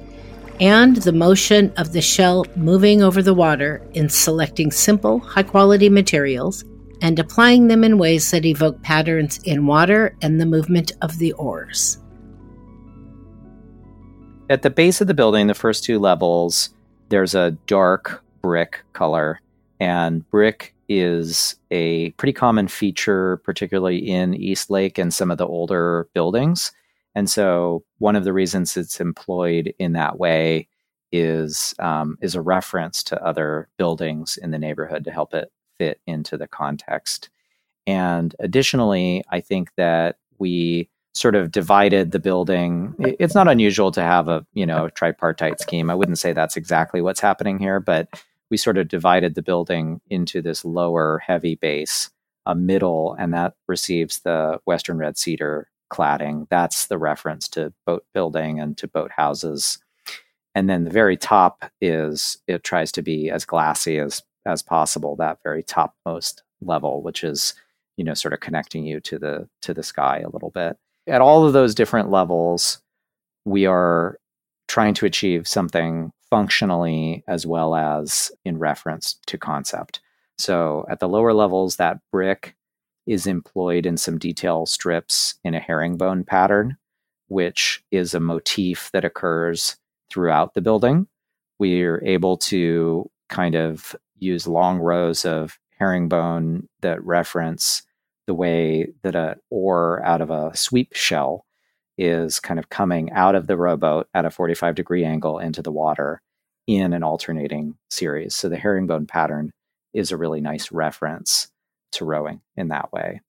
and 0.59 0.97
the 0.97 1.13
motion 1.13 1.71
of 1.77 1.93
the 1.93 2.01
shell 2.01 2.45
moving 2.55 3.01
over 3.01 3.21
the 3.21 3.33
water 3.33 3.81
in 3.93 4.09
selecting 4.09 4.71
simple, 4.71 5.19
high 5.19 5.43
quality 5.43 5.89
materials 5.89 6.65
and 7.01 7.17
applying 7.17 7.67
them 7.67 7.83
in 7.83 7.97
ways 7.97 8.29
that 8.31 8.45
evoke 8.45 8.81
patterns 8.81 9.39
in 9.45 9.65
water 9.65 10.15
and 10.21 10.39
the 10.39 10.45
movement 10.45 10.91
of 11.01 11.17
the 11.17 11.31
oars. 11.33 11.97
at 14.49 14.63
the 14.63 14.69
base 14.69 14.99
of 14.99 15.07
the 15.07 15.13
building, 15.13 15.47
the 15.47 15.53
first 15.53 15.83
two 15.83 15.99
levels, 15.99 16.71
there's 17.09 17.35
a 17.35 17.51
dark 17.67 18.23
brick 18.41 18.81
color, 18.93 19.39
and 19.79 20.27
brick 20.31 20.73
is 20.89 21.55
a 21.69 22.09
pretty 22.11 22.33
common 22.33 22.67
feature, 22.67 23.37
particularly 23.37 23.97
in 23.97 24.33
Eastlake 24.33 24.97
and 24.97 25.13
some 25.13 25.29
of 25.29 25.37
the 25.37 25.45
older 25.45 26.09
buildings. 26.13 26.71
And 27.19 27.29
so, 27.29 27.83
one 27.97 28.15
of 28.15 28.23
the 28.23 28.31
reasons 28.31 28.77
it's 28.77 29.01
employed 29.01 29.73
in 29.77 29.91
that 29.91 30.17
way 30.17 30.69
is 31.11 31.73
um, 31.77 32.17
is 32.21 32.33
a 32.33 32.41
reference 32.41 33.03
to 33.03 33.21
other 33.21 33.67
buildings 33.75 34.37
in 34.37 34.51
the 34.51 34.57
neighborhood 34.57 35.03
to 35.03 35.11
help 35.11 35.33
it 35.33 35.51
fit 35.77 35.99
into 36.07 36.37
the 36.37 36.47
context. 36.47 37.29
And 37.85 38.33
additionally, 38.39 39.25
I 39.29 39.41
think 39.41 39.75
that 39.75 40.15
we 40.37 40.87
sort 41.13 41.35
of 41.35 41.51
divided 41.51 42.11
the 42.11 42.19
building. 42.19 42.95
It's 42.99 43.35
not 43.35 43.49
unusual 43.49 43.91
to 43.91 44.01
have 44.01 44.29
a 44.29 44.45
you 44.53 44.65
know 44.65 44.87
tripartite 44.87 45.59
scheme. 45.59 45.89
I 45.89 45.95
wouldn't 45.95 46.19
say 46.19 46.31
that's 46.31 46.55
exactly 46.55 47.01
what's 47.01 47.19
happening 47.19 47.59
here, 47.59 47.81
but 47.81 48.07
we 48.49 48.55
sort 48.55 48.77
of 48.77 48.87
divided 48.87 49.35
the 49.35 49.43
building 49.43 49.99
into 50.09 50.41
this 50.41 50.63
lower 50.63 51.19
heavy 51.19 51.55
base, 51.55 52.11
a 52.45 52.55
middle, 52.55 53.13
and 53.19 53.33
that 53.33 53.55
receives 53.67 54.19
the 54.19 54.61
Western 54.63 54.99
red 54.99 55.17
cedar 55.17 55.67
cladding. 55.89 56.47
That's 56.49 56.87
the 56.87 56.97
reference 56.97 57.47
to 57.49 57.73
boat 57.85 58.05
building 58.13 58.59
and 58.59 58.77
to 58.77 58.87
boat 58.87 59.11
houses. 59.11 59.79
And 60.55 60.69
then 60.69 60.83
the 60.83 60.89
very 60.89 61.17
top 61.17 61.65
is 61.81 62.37
it 62.47 62.63
tries 62.63 62.91
to 62.93 63.01
be 63.01 63.29
as 63.29 63.45
glassy 63.45 63.99
as 63.99 64.23
as 64.45 64.61
possible, 64.63 65.15
that 65.17 65.39
very 65.43 65.61
topmost 65.63 66.43
level, 66.61 67.01
which 67.01 67.23
is, 67.23 67.53
you 67.97 68.03
know, 68.03 68.13
sort 68.13 68.33
of 68.33 68.39
connecting 68.39 68.85
you 68.85 68.99
to 69.01 69.19
the 69.19 69.47
to 69.61 69.73
the 69.73 69.83
sky 69.83 70.19
a 70.19 70.29
little 70.29 70.49
bit. 70.49 70.77
At 71.07 71.21
all 71.21 71.45
of 71.45 71.53
those 71.53 71.75
different 71.75 72.09
levels, 72.09 72.79
we 73.45 73.65
are 73.65 74.19
trying 74.67 74.93
to 74.95 75.05
achieve 75.05 75.47
something 75.47 76.11
functionally 76.29 77.23
as 77.27 77.45
well 77.45 77.75
as 77.75 78.31
in 78.45 78.59
reference 78.59 79.19
to 79.25 79.37
concept. 79.37 79.99
So 80.37 80.85
at 80.89 80.99
the 80.99 81.09
lower 81.09 81.33
levels, 81.33 81.77
that 81.77 81.99
brick 82.11 82.55
is 83.09 83.25
employed 83.25 83.87
in 83.87 83.97
some 83.97 84.19
detail 84.19 84.67
strips 84.67 85.33
in 85.43 85.55
a 85.55 85.59
herringbone 85.59 86.23
pattern, 86.23 86.77
which 87.27 87.83
is 87.89 88.13
a 88.13 88.19
motif 88.19 88.91
that 88.93 89.03
occurs 89.03 89.77
throughout 90.11 90.53
the 90.53 90.61
building. 90.61 91.07
We're 91.57 92.03
able 92.05 92.37
to 92.37 93.09
kind 93.27 93.55
of 93.55 93.95
use 94.19 94.45
long 94.45 94.77
rows 94.77 95.25
of 95.25 95.57
herringbone 95.79 96.69
that 96.81 97.03
reference 97.03 97.81
the 98.27 98.35
way 98.35 98.93
that 99.01 99.15
a 99.15 99.37
oar 99.49 100.03
out 100.05 100.21
of 100.21 100.29
a 100.29 100.55
sweep 100.55 100.93
shell 100.93 101.47
is 101.97 102.39
kind 102.39 102.59
of 102.59 102.69
coming 102.69 103.11
out 103.11 103.33
of 103.33 103.47
the 103.47 103.57
rowboat 103.57 104.07
at 104.13 104.25
a 104.25 104.29
45 104.29 104.75
degree 104.75 105.03
angle 105.03 105.39
into 105.39 105.63
the 105.63 105.71
water 105.71 106.21
in 106.67 106.93
an 106.93 107.01
alternating 107.01 107.73
series. 107.89 108.35
So 108.35 108.49
the 108.49 108.57
herringbone 108.57 109.07
pattern 109.07 109.51
is 109.93 110.11
a 110.11 110.17
really 110.17 110.41
nice 110.41 110.71
reference 110.71 111.47
to 111.93 112.05
rowing 112.05 112.41
in 112.55 112.69
that 112.69 112.91
way. 112.91 113.21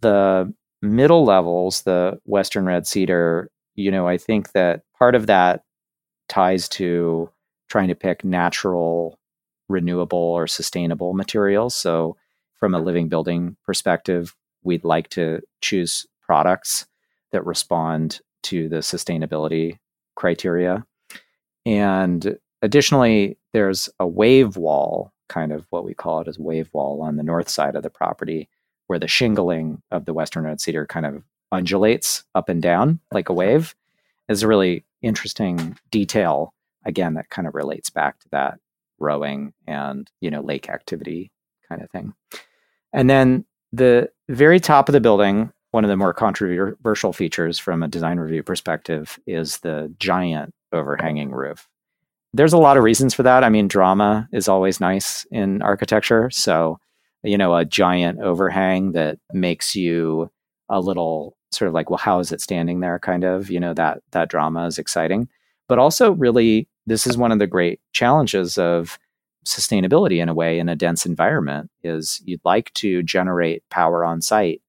The 0.00 0.52
middle 0.80 1.24
levels, 1.24 1.82
the 1.82 2.18
Western 2.24 2.66
red 2.66 2.86
cedar, 2.86 3.50
you 3.74 3.90
know, 3.90 4.06
I 4.08 4.18
think 4.18 4.52
that 4.52 4.82
part 4.98 5.14
of 5.14 5.26
that 5.26 5.62
ties 6.28 6.68
to 6.70 7.30
trying 7.68 7.88
to 7.88 7.94
pick 7.94 8.24
natural, 8.24 9.18
renewable, 9.68 10.18
or 10.18 10.46
sustainable 10.46 11.14
materials. 11.14 11.74
So, 11.74 12.16
from 12.58 12.74
a 12.74 12.80
living 12.80 13.08
building 13.08 13.56
perspective, 13.64 14.36
we'd 14.62 14.84
like 14.84 15.08
to 15.10 15.40
choose 15.60 16.06
products 16.20 16.86
that 17.32 17.44
respond 17.44 18.20
to 18.44 18.68
the 18.68 18.76
sustainability 18.76 19.78
criteria. 20.14 20.84
And 21.64 22.38
additionally, 22.60 23.38
there's 23.52 23.88
a 23.98 24.06
wave 24.06 24.56
wall, 24.56 25.12
kind 25.32 25.52
of 25.52 25.66
what 25.70 25.84
we 25.84 25.94
call 25.94 26.20
it 26.20 26.28
as 26.28 26.38
wave 26.38 26.68
wall 26.72 27.00
on 27.02 27.16
the 27.16 27.22
north 27.22 27.48
side 27.48 27.74
of 27.74 27.82
the 27.82 27.90
property, 27.90 28.48
where 28.86 28.98
the 28.98 29.08
shingling 29.08 29.80
of 29.90 30.04
the 30.04 30.12
western 30.12 30.44
red 30.44 30.60
cedar 30.60 30.86
kind 30.86 31.06
of 31.06 31.22
undulates 31.50 32.24
up 32.34 32.48
and 32.48 32.62
down 32.62 33.00
like 33.12 33.28
a 33.28 33.32
wave. 33.32 33.74
Is 34.28 34.42
a 34.42 34.48
really 34.48 34.84
interesting 35.02 35.76
detail 35.90 36.54
again 36.84 37.14
that 37.14 37.30
kind 37.30 37.46
of 37.46 37.54
relates 37.54 37.90
back 37.90 38.18
to 38.20 38.28
that 38.30 38.58
rowing 38.98 39.52
and 39.66 40.10
you 40.20 40.30
know 40.30 40.40
lake 40.40 40.68
activity 40.68 41.30
kind 41.68 41.82
of 41.82 41.90
thing 41.90 42.14
and 42.92 43.10
then 43.10 43.44
the 43.72 44.08
very 44.28 44.60
top 44.60 44.88
of 44.88 44.92
the 44.92 45.00
building 45.00 45.52
one 45.72 45.84
of 45.84 45.88
the 45.90 45.96
more 45.96 46.12
controversial 46.12 47.12
features 47.12 47.58
from 47.58 47.82
a 47.82 47.88
design 47.88 48.18
review 48.18 48.42
perspective 48.42 49.18
is 49.26 49.58
the 49.58 49.92
giant 49.98 50.54
overhanging 50.72 51.30
roof 51.30 51.68
there's 52.34 52.52
a 52.52 52.58
lot 52.58 52.76
of 52.76 52.84
reasons 52.84 53.14
for 53.14 53.22
that 53.22 53.44
i 53.44 53.48
mean 53.48 53.68
drama 53.68 54.28
is 54.32 54.48
always 54.48 54.80
nice 54.80 55.26
in 55.30 55.62
architecture 55.62 56.30
so 56.30 56.78
you 57.22 57.38
know 57.38 57.54
a 57.54 57.64
giant 57.64 58.20
overhang 58.20 58.92
that 58.92 59.18
makes 59.32 59.74
you 59.74 60.30
a 60.68 60.80
little 60.80 61.36
sort 61.54 61.68
of 61.68 61.74
like, 61.74 61.90
well, 61.90 61.98
how 61.98 62.18
is 62.18 62.32
it 62.32 62.40
standing 62.40 62.80
there? 62.80 62.98
Kind 62.98 63.24
of, 63.24 63.50
you 63.50 63.60
know, 63.60 63.74
that 63.74 64.02
that 64.10 64.28
drama 64.28 64.66
is 64.66 64.78
exciting. 64.78 65.28
But 65.68 65.78
also, 65.78 66.12
really, 66.12 66.68
this 66.86 67.06
is 67.06 67.16
one 67.16 67.32
of 67.32 67.38
the 67.38 67.46
great 67.46 67.80
challenges 67.92 68.58
of 68.58 68.98
sustainability 69.46 70.20
in 70.22 70.28
a 70.28 70.34
way 70.34 70.58
in 70.58 70.68
a 70.68 70.76
dense 70.76 71.04
environment 71.04 71.70
is 71.82 72.20
you'd 72.24 72.40
like 72.44 72.72
to 72.74 73.02
generate 73.02 73.62
power 73.70 74.04
on 74.04 74.22
site, 74.22 74.62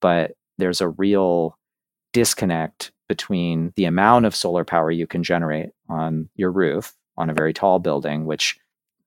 but 0.00 0.32
there's 0.58 0.80
a 0.80 0.88
real 0.88 1.58
disconnect 2.12 2.92
between 3.08 3.72
the 3.76 3.84
amount 3.84 4.26
of 4.26 4.34
solar 4.34 4.64
power 4.64 4.90
you 4.90 5.06
can 5.06 5.22
generate 5.22 5.70
on 5.88 6.28
your 6.36 6.52
roof 6.52 6.94
on 7.16 7.30
a 7.30 7.34
very 7.34 7.52
tall 7.52 7.78
building, 7.78 8.24
which 8.26 8.58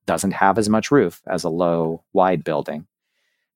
doesn't 0.06 0.32
have 0.32 0.58
as 0.58 0.70
much 0.70 0.92
roof 0.92 1.22
as 1.28 1.44
a 1.44 1.50
low, 1.50 2.04
wide 2.14 2.44
building. 2.44 2.86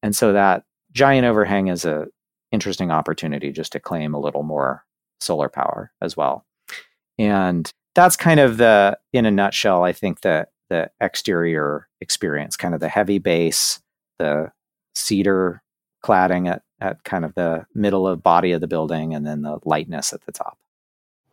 And 0.01 0.15
so 0.15 0.33
that 0.33 0.63
giant 0.91 1.25
overhang 1.25 1.67
is 1.67 1.85
a 1.85 2.07
interesting 2.51 2.89
opportunity 2.91 3.51
just 3.51 3.71
to 3.73 3.79
claim 3.79 4.13
a 4.13 4.19
little 4.19 4.43
more 4.43 4.83
solar 5.19 5.49
power 5.49 5.91
as 6.01 6.17
well. 6.17 6.45
And 7.17 7.71
that's 7.93 8.15
kind 8.15 8.39
of 8.39 8.57
the, 8.57 8.97
in 9.13 9.25
a 9.25 9.31
nutshell, 9.31 9.83
I 9.83 9.93
think 9.93 10.21
that 10.21 10.51
the 10.69 10.89
exterior 11.01 11.87
experience, 12.01 12.55
kind 12.55 12.73
of 12.73 12.79
the 12.79 12.89
heavy 12.89 13.19
base, 13.19 13.81
the 14.17 14.51
cedar 14.95 15.61
cladding 16.03 16.47
at, 16.49 16.63
at 16.79 17.03
kind 17.03 17.25
of 17.25 17.35
the 17.35 17.65
middle 17.75 18.07
of 18.07 18.23
body 18.23 18.51
of 18.51 18.61
the 18.61 18.67
building, 18.67 19.13
and 19.13 19.27
then 19.27 19.41
the 19.41 19.59
lightness 19.65 20.13
at 20.13 20.21
the 20.21 20.31
top. 20.31 20.57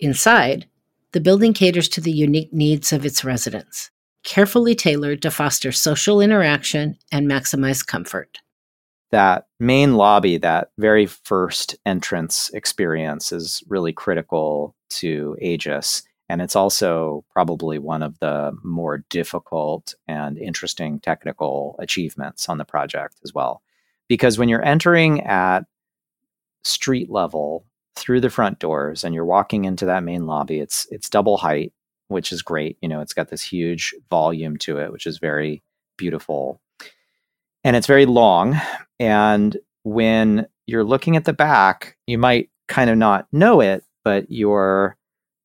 Inside, 0.01 0.67
the 1.13 1.21
building 1.21 1.53
caters 1.53 1.89
to 1.91 2.01
the 2.01 2.13
unique 2.13 2.53
needs 2.53 2.93
of 2.93 3.07
its 3.07 3.25
residents, 3.25 3.91
carefully 4.25 4.75
tailored 4.75 5.23
to 5.23 5.31
foster 5.31 5.73
social 5.73 6.21
interaction 6.21 6.97
and 7.13 7.27
maximize 7.27 7.87
comfort 7.87 8.39
that 9.11 9.47
main 9.61 9.95
lobby, 9.95 10.39
that 10.39 10.71
very 10.79 11.07
first 11.07 11.77
entrance 11.87 12.51
experience 12.53 13.33
is 13.33 13.63
really 13.69 13.93
critical 13.93 14.75
to 14.91 15.37
Aegis. 15.41 16.03
And 16.29 16.43
it's 16.43 16.57
also 16.57 17.25
probably 17.31 17.79
one 17.79 18.03
of 18.03 18.19
the 18.19 18.57
more 18.65 19.05
difficult 19.09 19.95
and 20.09 20.37
interesting 20.39 20.99
technical 20.99 21.77
achievements 21.79 22.49
on 22.49 22.59
the 22.59 22.65
project 22.65 23.17
as 23.25 23.33
well. 23.33 23.63
Because 24.09 24.39
when 24.39 24.49
you're 24.49 24.65
entering 24.65 25.23
at 25.23 25.61
street 26.65 27.09
level 27.09 27.65
through 27.97 28.21
the 28.21 28.31
front 28.31 28.59
doors 28.59 29.05
and 29.05 29.15
you're 29.15 29.25
walking 29.25 29.65
into 29.65 29.87
that 29.87 30.05
main 30.05 30.27
lobby, 30.27 30.61
it's 30.61 30.87
it's 30.91 31.11
double 31.11 31.39
height, 31.39 31.73
which 32.09 32.33
is 32.33 32.43
great. 32.43 32.77
You 32.83 32.89
know, 32.89 33.01
it's 33.01 33.15
got 33.15 33.29
this 33.29 33.43
huge 33.43 33.95
volume 34.11 34.57
to 34.59 34.79
it, 34.79 34.93
which 34.93 35.07
is 35.07 35.19
very 35.19 35.63
beautiful 35.97 36.61
and 37.67 37.75
it's 37.75 37.89
very 37.89 38.07
long. 38.07 38.61
And 39.01 39.57
when 39.83 40.47
you're 40.69 40.85
looking 40.85 41.17
at 41.17 41.25
the 41.25 41.33
back, 41.33 41.97
you 42.07 42.17
might 42.17 42.49
kind 42.69 42.89
of 42.89 42.97
not 42.97 43.27
know 43.33 43.61
it, 43.61 43.83
but 44.05 44.31
you're 44.31 44.97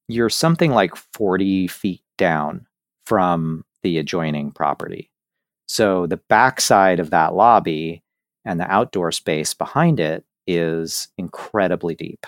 you're 0.08 0.30
something 0.30 0.72
like 0.72 0.96
40 0.96 1.68
feet 1.68 2.04
down 2.20 2.68
from 3.08 3.66
the 3.82 3.98
adjoining 3.98 4.52
property. 4.52 5.10
So 5.68 6.06
the 6.06 6.22
backside 6.30 7.00
of 7.00 7.10
that 7.10 7.34
lobby 7.34 8.04
and 8.46 8.60
the 8.60 8.72
outdoor 8.72 9.12
space 9.12 9.56
behind 9.56 10.00
it 10.00 10.24
is 10.46 11.08
incredibly 11.18 11.96
deep. 11.96 12.28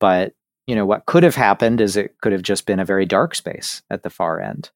But 0.00 0.34
you 0.66 0.74
know 0.74 0.86
what 0.86 1.06
could 1.06 1.22
have 1.22 1.34
happened 1.34 1.80
is 1.80 1.96
it 1.96 2.20
could 2.20 2.32
have 2.32 2.42
just 2.42 2.66
been 2.66 2.80
a 2.80 2.84
very 2.84 3.06
dark 3.06 3.34
space 3.34 3.82
at 3.90 4.02
the 4.02 4.10
far 4.10 4.40
end. 4.40 4.70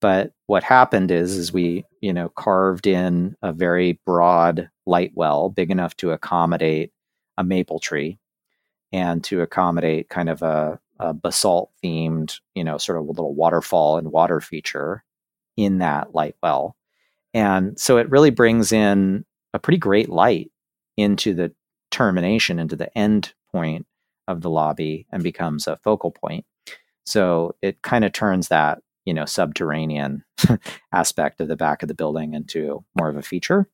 But 0.00 0.32
what 0.46 0.62
happened 0.62 1.10
is, 1.10 1.36
is 1.36 1.52
we, 1.52 1.84
you 2.00 2.12
know, 2.12 2.28
carved 2.28 2.86
in 2.86 3.34
a 3.42 3.52
very 3.52 3.98
broad 4.04 4.68
light 4.84 5.12
well, 5.14 5.48
big 5.48 5.70
enough 5.70 5.96
to 5.98 6.10
accommodate 6.10 6.92
a 7.38 7.44
maple 7.44 7.78
tree 7.78 8.18
and 8.92 9.24
to 9.24 9.40
accommodate 9.40 10.08
kind 10.08 10.28
of 10.28 10.42
a, 10.42 10.78
a 11.00 11.14
basalt 11.14 11.70
themed, 11.82 12.40
you 12.54 12.62
know, 12.62 12.78
sort 12.78 12.98
of 12.98 13.04
a 13.04 13.08
little 13.08 13.34
waterfall 13.34 13.96
and 13.96 14.12
water 14.12 14.40
feature 14.40 15.02
in 15.56 15.78
that 15.78 16.14
light 16.14 16.36
well. 16.42 16.76
And 17.32 17.78
so 17.78 17.96
it 17.96 18.10
really 18.10 18.30
brings 18.30 18.72
in 18.72 19.24
a 19.54 19.58
pretty 19.58 19.78
great 19.78 20.08
light 20.08 20.50
into 20.96 21.34
the 21.34 21.52
termination, 21.90 22.58
into 22.58 22.76
the 22.76 22.96
end 22.96 23.32
point 23.50 23.86
of 24.28 24.40
the 24.40 24.50
lobby 24.50 25.06
and 25.10 25.22
becomes 25.22 25.66
a 25.66 25.76
focal 25.78 26.10
point. 26.10 26.44
So 27.04 27.54
it 27.62 27.82
kind 27.82 28.04
of 28.04 28.12
turns 28.12 28.48
that, 28.48 28.78
you 29.04 29.14
know, 29.14 29.24
subterranean 29.24 30.24
aspect 30.92 31.40
of 31.40 31.48
the 31.48 31.56
back 31.56 31.82
of 31.82 31.88
the 31.88 31.94
building 31.94 32.34
into 32.34 32.84
more 32.96 33.08
of 33.08 33.16
a 33.16 33.22
feature. 33.22 33.68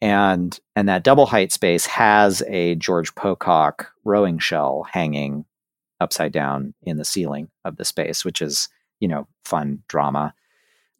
And 0.00 0.58
and 0.74 0.88
that 0.88 1.04
double 1.04 1.26
height 1.26 1.52
space 1.52 1.86
has 1.86 2.42
a 2.48 2.74
George 2.74 3.14
Pocock 3.14 3.92
rowing 4.04 4.38
shell 4.38 4.84
hanging 4.90 5.44
upside 6.00 6.32
down 6.32 6.74
in 6.82 6.96
the 6.96 7.04
ceiling 7.04 7.48
of 7.64 7.76
the 7.76 7.84
space, 7.84 8.24
which 8.24 8.42
is, 8.42 8.68
you 8.98 9.06
know, 9.06 9.28
fun 9.44 9.82
drama. 9.86 10.34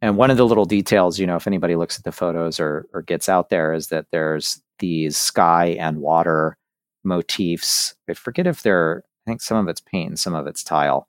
And 0.01 0.17
one 0.17 0.31
of 0.31 0.37
the 0.37 0.47
little 0.47 0.65
details, 0.65 1.19
you 1.19 1.27
know, 1.27 1.37
if 1.37 1.47
anybody 1.47 1.77
looks 1.77 1.99
at 1.99 2.05
the 2.05 2.13
photos 2.13 2.61
or, 2.61 2.87
or 2.93 3.03
gets 3.03 3.29
out 3.29 3.51
there, 3.51 3.73
is 3.73 3.89
that 3.89 4.07
there's 4.13 4.61
these 4.79 5.17
sky 5.17 5.77
and 5.79 5.99
water 5.99 6.57
motifs. 7.05 7.95
I 8.09 8.15
forget 8.15 8.47
if 8.47 8.63
they're, 8.63 9.05
I 9.27 9.31
think 9.31 9.41
some 9.41 9.57
of 9.57 9.69
it's 9.69 9.81
paint, 9.81 10.19
some 10.19 10.35
of 10.35 10.47
it's 10.47 10.63
tile, 10.63 11.09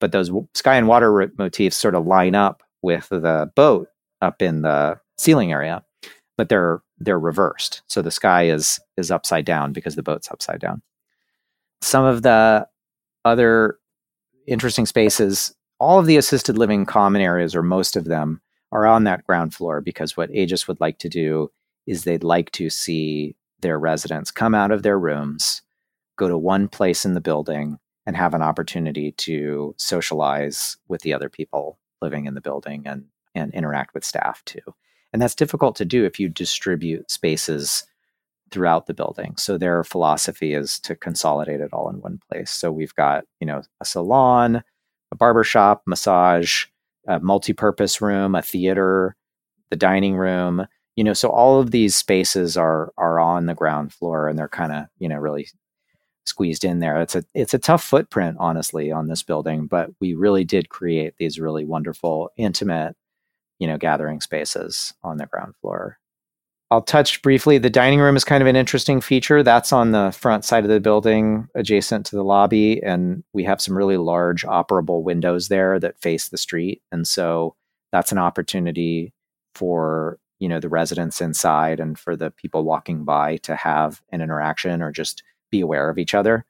but 0.00 0.12
those 0.12 0.30
sky 0.54 0.76
and 0.76 0.88
water 0.88 1.32
motifs 1.38 1.76
sort 1.76 1.94
of 1.94 2.06
line 2.06 2.34
up 2.34 2.62
with 2.82 3.08
the 3.08 3.50
boat 3.54 3.88
up 4.20 4.42
in 4.42 4.62
the 4.62 5.00
ceiling 5.16 5.52
area, 5.52 5.84
but 6.36 6.48
they're 6.48 6.82
they're 6.98 7.18
reversed. 7.18 7.82
So 7.88 8.02
the 8.02 8.10
sky 8.10 8.48
is 8.48 8.80
is 8.96 9.10
upside 9.10 9.44
down 9.44 9.72
because 9.72 9.96
the 9.96 10.02
boat's 10.02 10.30
upside 10.30 10.60
down. 10.60 10.82
Some 11.80 12.04
of 12.04 12.22
the 12.22 12.66
other 13.24 13.78
interesting 14.46 14.86
spaces 14.86 15.54
all 15.80 15.98
of 15.98 16.06
the 16.06 16.16
assisted 16.16 16.58
living 16.58 16.84
common 16.86 17.22
areas, 17.22 17.54
or 17.54 17.62
most 17.62 17.96
of 17.96 18.04
them, 18.04 18.40
are 18.72 18.86
on 18.86 19.04
that 19.04 19.24
ground 19.24 19.54
floor 19.54 19.80
because 19.80 20.16
what 20.16 20.30
Aegis 20.34 20.68
would 20.68 20.80
like 20.80 20.98
to 20.98 21.08
do 21.08 21.50
is 21.86 22.04
they'd 22.04 22.24
like 22.24 22.50
to 22.52 22.68
see 22.68 23.34
their 23.60 23.78
residents 23.78 24.30
come 24.30 24.54
out 24.54 24.70
of 24.70 24.82
their 24.82 24.98
rooms, 24.98 25.62
go 26.16 26.28
to 26.28 26.38
one 26.38 26.68
place 26.68 27.04
in 27.04 27.14
the 27.14 27.20
building, 27.20 27.78
and 28.06 28.16
have 28.16 28.34
an 28.34 28.42
opportunity 28.42 29.12
to 29.12 29.74
socialize 29.76 30.76
with 30.88 31.02
the 31.02 31.12
other 31.12 31.28
people 31.28 31.78
living 32.00 32.26
in 32.26 32.34
the 32.34 32.40
building 32.40 32.84
and, 32.86 33.04
and 33.34 33.52
interact 33.52 33.92
with 33.94 34.04
staff 34.04 34.42
too. 34.44 34.60
And 35.12 35.20
that's 35.20 35.34
difficult 35.34 35.76
to 35.76 35.84
do 35.84 36.04
if 36.04 36.18
you 36.18 36.28
distribute 36.28 37.10
spaces 37.10 37.84
throughout 38.50 38.86
the 38.86 38.94
building. 38.94 39.34
So 39.36 39.58
their 39.58 39.84
philosophy 39.84 40.54
is 40.54 40.78
to 40.80 40.94
consolidate 40.94 41.60
it 41.60 41.72
all 41.72 41.90
in 41.90 42.00
one 42.00 42.20
place. 42.30 42.50
So 42.50 42.72
we've 42.72 42.94
got, 42.94 43.24
you 43.40 43.46
know, 43.46 43.62
a 43.80 43.84
salon, 43.84 44.62
a 45.12 45.16
barber 45.16 45.44
shop, 45.44 45.82
massage, 45.86 46.66
a 47.06 47.20
multi-purpose 47.20 48.00
room, 48.00 48.34
a 48.34 48.42
theater, 48.42 49.16
the 49.70 49.76
dining 49.76 50.16
room. 50.16 50.66
You 50.98 51.04
know, 51.04 51.12
so 51.12 51.28
all 51.28 51.60
of 51.60 51.70
these 51.70 51.94
spaces 51.94 52.56
are 52.56 52.92
are 52.98 53.20
on 53.20 53.46
the 53.46 53.54
ground 53.54 53.92
floor, 53.92 54.26
and 54.26 54.36
they're 54.36 54.48
kind 54.48 54.72
of 54.72 54.86
you 54.98 55.08
know 55.08 55.14
really 55.14 55.46
squeezed 56.26 56.64
in 56.64 56.80
there. 56.80 57.00
It's 57.00 57.14
a 57.14 57.22
it's 57.34 57.54
a 57.54 57.58
tough 57.60 57.84
footprint, 57.84 58.36
honestly, 58.40 58.90
on 58.90 59.06
this 59.06 59.22
building, 59.22 59.68
but 59.68 59.90
we 60.00 60.14
really 60.14 60.42
did 60.42 60.70
create 60.70 61.14
these 61.16 61.38
really 61.38 61.64
wonderful, 61.64 62.32
intimate, 62.36 62.96
you 63.60 63.68
know, 63.68 63.78
gathering 63.78 64.20
spaces 64.20 64.92
on 65.04 65.18
the 65.18 65.26
ground 65.26 65.54
floor. 65.60 65.98
I'll 66.72 66.82
touch 66.82 67.22
briefly. 67.22 67.58
The 67.58 67.70
dining 67.70 68.00
room 68.00 68.16
is 68.16 68.24
kind 68.24 68.42
of 68.42 68.48
an 68.48 68.56
interesting 68.56 69.00
feature. 69.00 69.44
That's 69.44 69.72
on 69.72 69.92
the 69.92 70.10
front 70.10 70.44
side 70.44 70.64
of 70.64 70.70
the 70.70 70.80
building, 70.80 71.46
adjacent 71.54 72.06
to 72.06 72.16
the 72.16 72.24
lobby, 72.24 72.82
and 72.82 73.22
we 73.32 73.44
have 73.44 73.60
some 73.60 73.78
really 73.78 73.98
large 73.98 74.42
operable 74.42 75.04
windows 75.04 75.46
there 75.46 75.78
that 75.78 76.00
face 76.00 76.28
the 76.28 76.38
street. 76.38 76.82
And 76.90 77.06
so 77.06 77.54
that's 77.92 78.10
an 78.10 78.18
opportunity 78.18 79.14
for 79.54 80.18
you 80.38 80.48
know 80.48 80.60
the 80.60 80.68
residents 80.68 81.20
inside 81.20 81.80
and 81.80 81.98
for 81.98 82.16
the 82.16 82.30
people 82.30 82.64
walking 82.64 83.04
by 83.04 83.36
to 83.38 83.56
have 83.56 84.02
an 84.12 84.20
interaction 84.20 84.82
or 84.82 84.92
just 84.92 85.22
be 85.50 85.60
aware 85.60 85.88
of 85.88 85.98
each 85.98 86.14
other. 86.14 86.44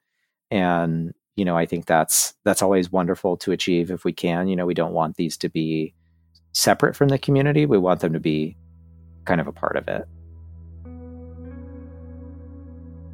And 0.51 1.13
you 1.35 1.45
know, 1.45 1.57
I 1.57 1.65
think 1.65 1.85
that's 1.85 2.33
that's 2.43 2.61
always 2.61 2.91
wonderful 2.91 3.37
to 3.37 3.51
achieve 3.51 3.91
if 3.91 4.03
we 4.03 4.11
can. 4.11 4.47
You 4.47 4.55
know, 4.55 4.65
we 4.65 4.73
don't 4.73 4.93
want 4.93 5.15
these 5.15 5.37
to 5.37 5.49
be 5.49 5.93
separate 6.51 6.95
from 6.95 7.07
the 7.07 7.17
community. 7.17 7.65
We 7.65 7.77
want 7.77 8.01
them 8.01 8.13
to 8.13 8.19
be 8.19 8.57
kind 9.25 9.39
of 9.39 9.47
a 9.47 9.51
part 9.51 9.77
of 9.77 9.87
it. 9.87 10.05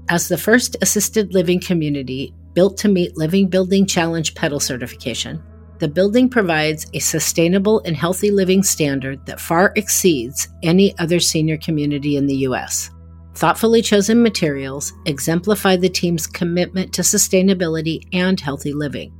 As 0.09 0.27
the 0.27 0.37
first 0.37 0.75
assisted 0.81 1.33
living 1.33 1.59
community 1.59 2.33
built 2.53 2.77
to 2.77 2.87
meet 2.87 3.17
Living 3.17 3.47
Building 3.47 3.85
Challenge 3.85 4.33
PETAL 4.33 4.61
certification, 4.61 5.43
the 5.79 5.87
building 5.87 6.29
provides 6.29 6.85
a 6.93 6.99
sustainable 6.99 7.81
and 7.85 7.95
healthy 7.95 8.31
living 8.31 8.63
standard 8.63 9.25
that 9.25 9.39
far 9.39 9.73
exceeds 9.75 10.47
any 10.63 10.97
other 10.99 11.19
senior 11.19 11.57
community 11.57 12.17
in 12.17 12.27
the 12.27 12.37
U.S. 12.37 12.91
Thoughtfully 13.35 13.81
chosen 13.81 14.23
materials 14.23 14.93
exemplify 15.05 15.75
the 15.75 15.89
team's 15.89 16.25
commitment 16.25 16.93
to 16.93 17.01
sustainability 17.01 18.07
and 18.13 18.39
healthy 18.39 18.71
living. 18.71 19.13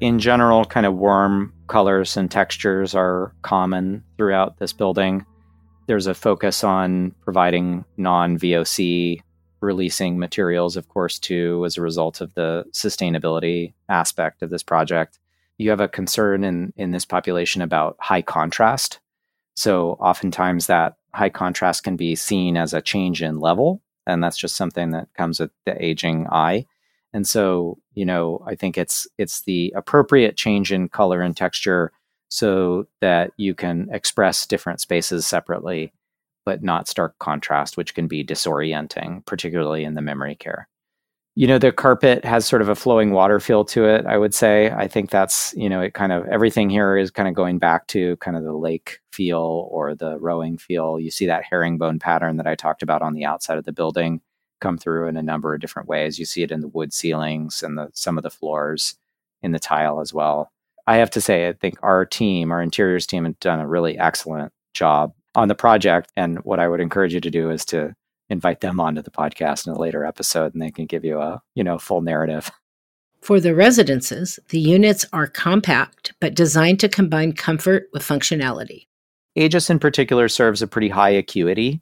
In 0.00 0.18
general, 0.18 0.64
kind 0.64 0.86
of 0.86 0.96
warm 0.96 1.52
colors 1.68 2.16
and 2.16 2.30
textures 2.30 2.94
are 2.94 3.32
common 3.42 4.02
throughout 4.16 4.58
this 4.58 4.72
building. 4.72 5.24
There's 5.86 6.08
a 6.08 6.14
focus 6.14 6.64
on 6.64 7.14
providing 7.22 7.84
non 7.96 8.38
VOC 8.38 9.20
releasing 9.64 10.18
materials, 10.18 10.76
of 10.76 10.88
course, 10.88 11.18
too, 11.18 11.64
as 11.64 11.76
a 11.76 11.82
result 11.82 12.20
of 12.20 12.34
the 12.34 12.64
sustainability 12.72 13.74
aspect 13.88 14.42
of 14.42 14.50
this 14.50 14.62
project. 14.62 15.18
You 15.58 15.70
have 15.70 15.80
a 15.80 15.88
concern 15.88 16.44
in, 16.44 16.72
in 16.76 16.90
this 16.90 17.04
population 17.04 17.62
about 17.62 17.96
high 18.00 18.22
contrast. 18.22 19.00
So, 19.56 19.92
oftentimes, 20.00 20.66
that 20.66 20.96
high 21.12 21.30
contrast 21.30 21.84
can 21.84 21.96
be 21.96 22.14
seen 22.14 22.56
as 22.56 22.74
a 22.74 22.82
change 22.82 23.22
in 23.22 23.38
level. 23.38 23.80
And 24.06 24.22
that's 24.22 24.36
just 24.36 24.56
something 24.56 24.90
that 24.90 25.08
comes 25.14 25.40
with 25.40 25.50
the 25.64 25.82
aging 25.82 26.26
eye. 26.30 26.66
And 27.12 27.26
so, 27.26 27.78
you 27.94 28.04
know, 28.04 28.42
I 28.44 28.56
think 28.56 28.76
it's 28.76 29.06
it's 29.18 29.42
the 29.42 29.72
appropriate 29.76 30.36
change 30.36 30.72
in 30.72 30.88
color 30.88 31.20
and 31.20 31.36
texture 31.36 31.92
so 32.28 32.86
that 33.00 33.30
you 33.36 33.54
can 33.54 33.88
express 33.92 34.46
different 34.46 34.80
spaces 34.80 35.24
separately, 35.24 35.92
but 36.44 36.62
not 36.62 36.88
stark 36.88 37.18
contrast, 37.18 37.76
which 37.76 37.94
can 37.94 38.06
be 38.06 38.24
disorienting, 38.24 39.24
particularly 39.26 39.84
in 39.84 39.94
the 39.94 40.02
memory 40.02 40.34
care. 40.34 40.68
You 41.36 41.48
know, 41.48 41.58
the 41.58 41.72
carpet 41.72 42.24
has 42.24 42.46
sort 42.46 42.62
of 42.62 42.68
a 42.68 42.76
flowing 42.76 43.10
water 43.10 43.40
feel 43.40 43.64
to 43.66 43.86
it, 43.86 44.06
I 44.06 44.16
would 44.16 44.32
say. 44.32 44.70
I 44.70 44.86
think 44.86 45.10
that's, 45.10 45.52
you 45.56 45.68
know, 45.68 45.80
it 45.80 45.92
kind 45.92 46.12
of 46.12 46.24
everything 46.28 46.70
here 46.70 46.96
is 46.96 47.10
kind 47.10 47.28
of 47.28 47.34
going 47.34 47.58
back 47.58 47.88
to 47.88 48.16
kind 48.18 48.36
of 48.36 48.44
the 48.44 48.52
lake 48.52 49.00
feel 49.12 49.68
or 49.70 49.96
the 49.96 50.16
rowing 50.20 50.58
feel. 50.58 51.00
You 51.00 51.10
see 51.10 51.26
that 51.26 51.44
herringbone 51.44 51.98
pattern 51.98 52.36
that 52.36 52.46
I 52.46 52.54
talked 52.54 52.84
about 52.84 53.02
on 53.02 53.14
the 53.14 53.24
outside 53.24 53.58
of 53.58 53.64
the 53.64 53.72
building 53.72 54.20
come 54.60 54.78
through 54.78 55.08
in 55.08 55.16
a 55.16 55.22
number 55.22 55.52
of 55.52 55.60
different 55.60 55.88
ways. 55.88 56.20
You 56.20 56.24
see 56.24 56.44
it 56.44 56.52
in 56.52 56.60
the 56.60 56.68
wood 56.68 56.92
ceilings 56.92 57.64
and 57.64 57.76
the, 57.76 57.90
some 57.94 58.16
of 58.16 58.22
the 58.22 58.30
floors 58.30 58.94
in 59.42 59.50
the 59.50 59.58
tile 59.58 60.00
as 60.00 60.14
well. 60.14 60.52
I 60.86 60.96
have 60.96 61.10
to 61.10 61.20
say, 61.20 61.48
I 61.48 61.52
think 61.54 61.78
our 61.82 62.06
team, 62.06 62.52
our 62.52 62.62
interiors 62.62 63.06
team, 63.06 63.24
have 63.24 63.40
done 63.40 63.58
a 63.58 63.66
really 63.66 63.98
excellent 63.98 64.52
job 64.72 65.14
on 65.34 65.48
the 65.48 65.54
project. 65.54 66.12
And 66.16 66.38
what 66.44 66.60
I 66.60 66.68
would 66.68 66.80
encourage 66.80 67.14
you 67.14 67.20
to 67.20 67.30
do 67.30 67.50
is 67.50 67.64
to 67.66 67.94
invite 68.30 68.60
them 68.60 68.80
onto 68.80 69.02
the 69.02 69.10
podcast 69.10 69.66
in 69.66 69.72
a 69.72 69.78
later 69.78 70.04
episode, 70.04 70.54
and 70.54 70.62
they 70.62 70.70
can 70.70 70.86
give 70.86 71.04
you 71.04 71.20
a 71.20 71.42
you 71.54 71.64
know 71.64 71.78
full 71.78 72.00
narrative. 72.00 72.50
For 73.20 73.40
the 73.40 73.54
residences, 73.54 74.38
the 74.50 74.60
units 74.60 75.06
are 75.12 75.26
compact 75.26 76.12
but 76.20 76.34
designed 76.34 76.80
to 76.80 76.88
combine 76.88 77.32
comfort 77.32 77.88
with 77.92 78.02
functionality. 78.02 78.86
Aegis 79.34 79.70
in 79.70 79.78
particular 79.78 80.28
serves 80.28 80.62
a 80.62 80.66
pretty 80.66 80.88
high 80.88 81.10
acuity, 81.10 81.80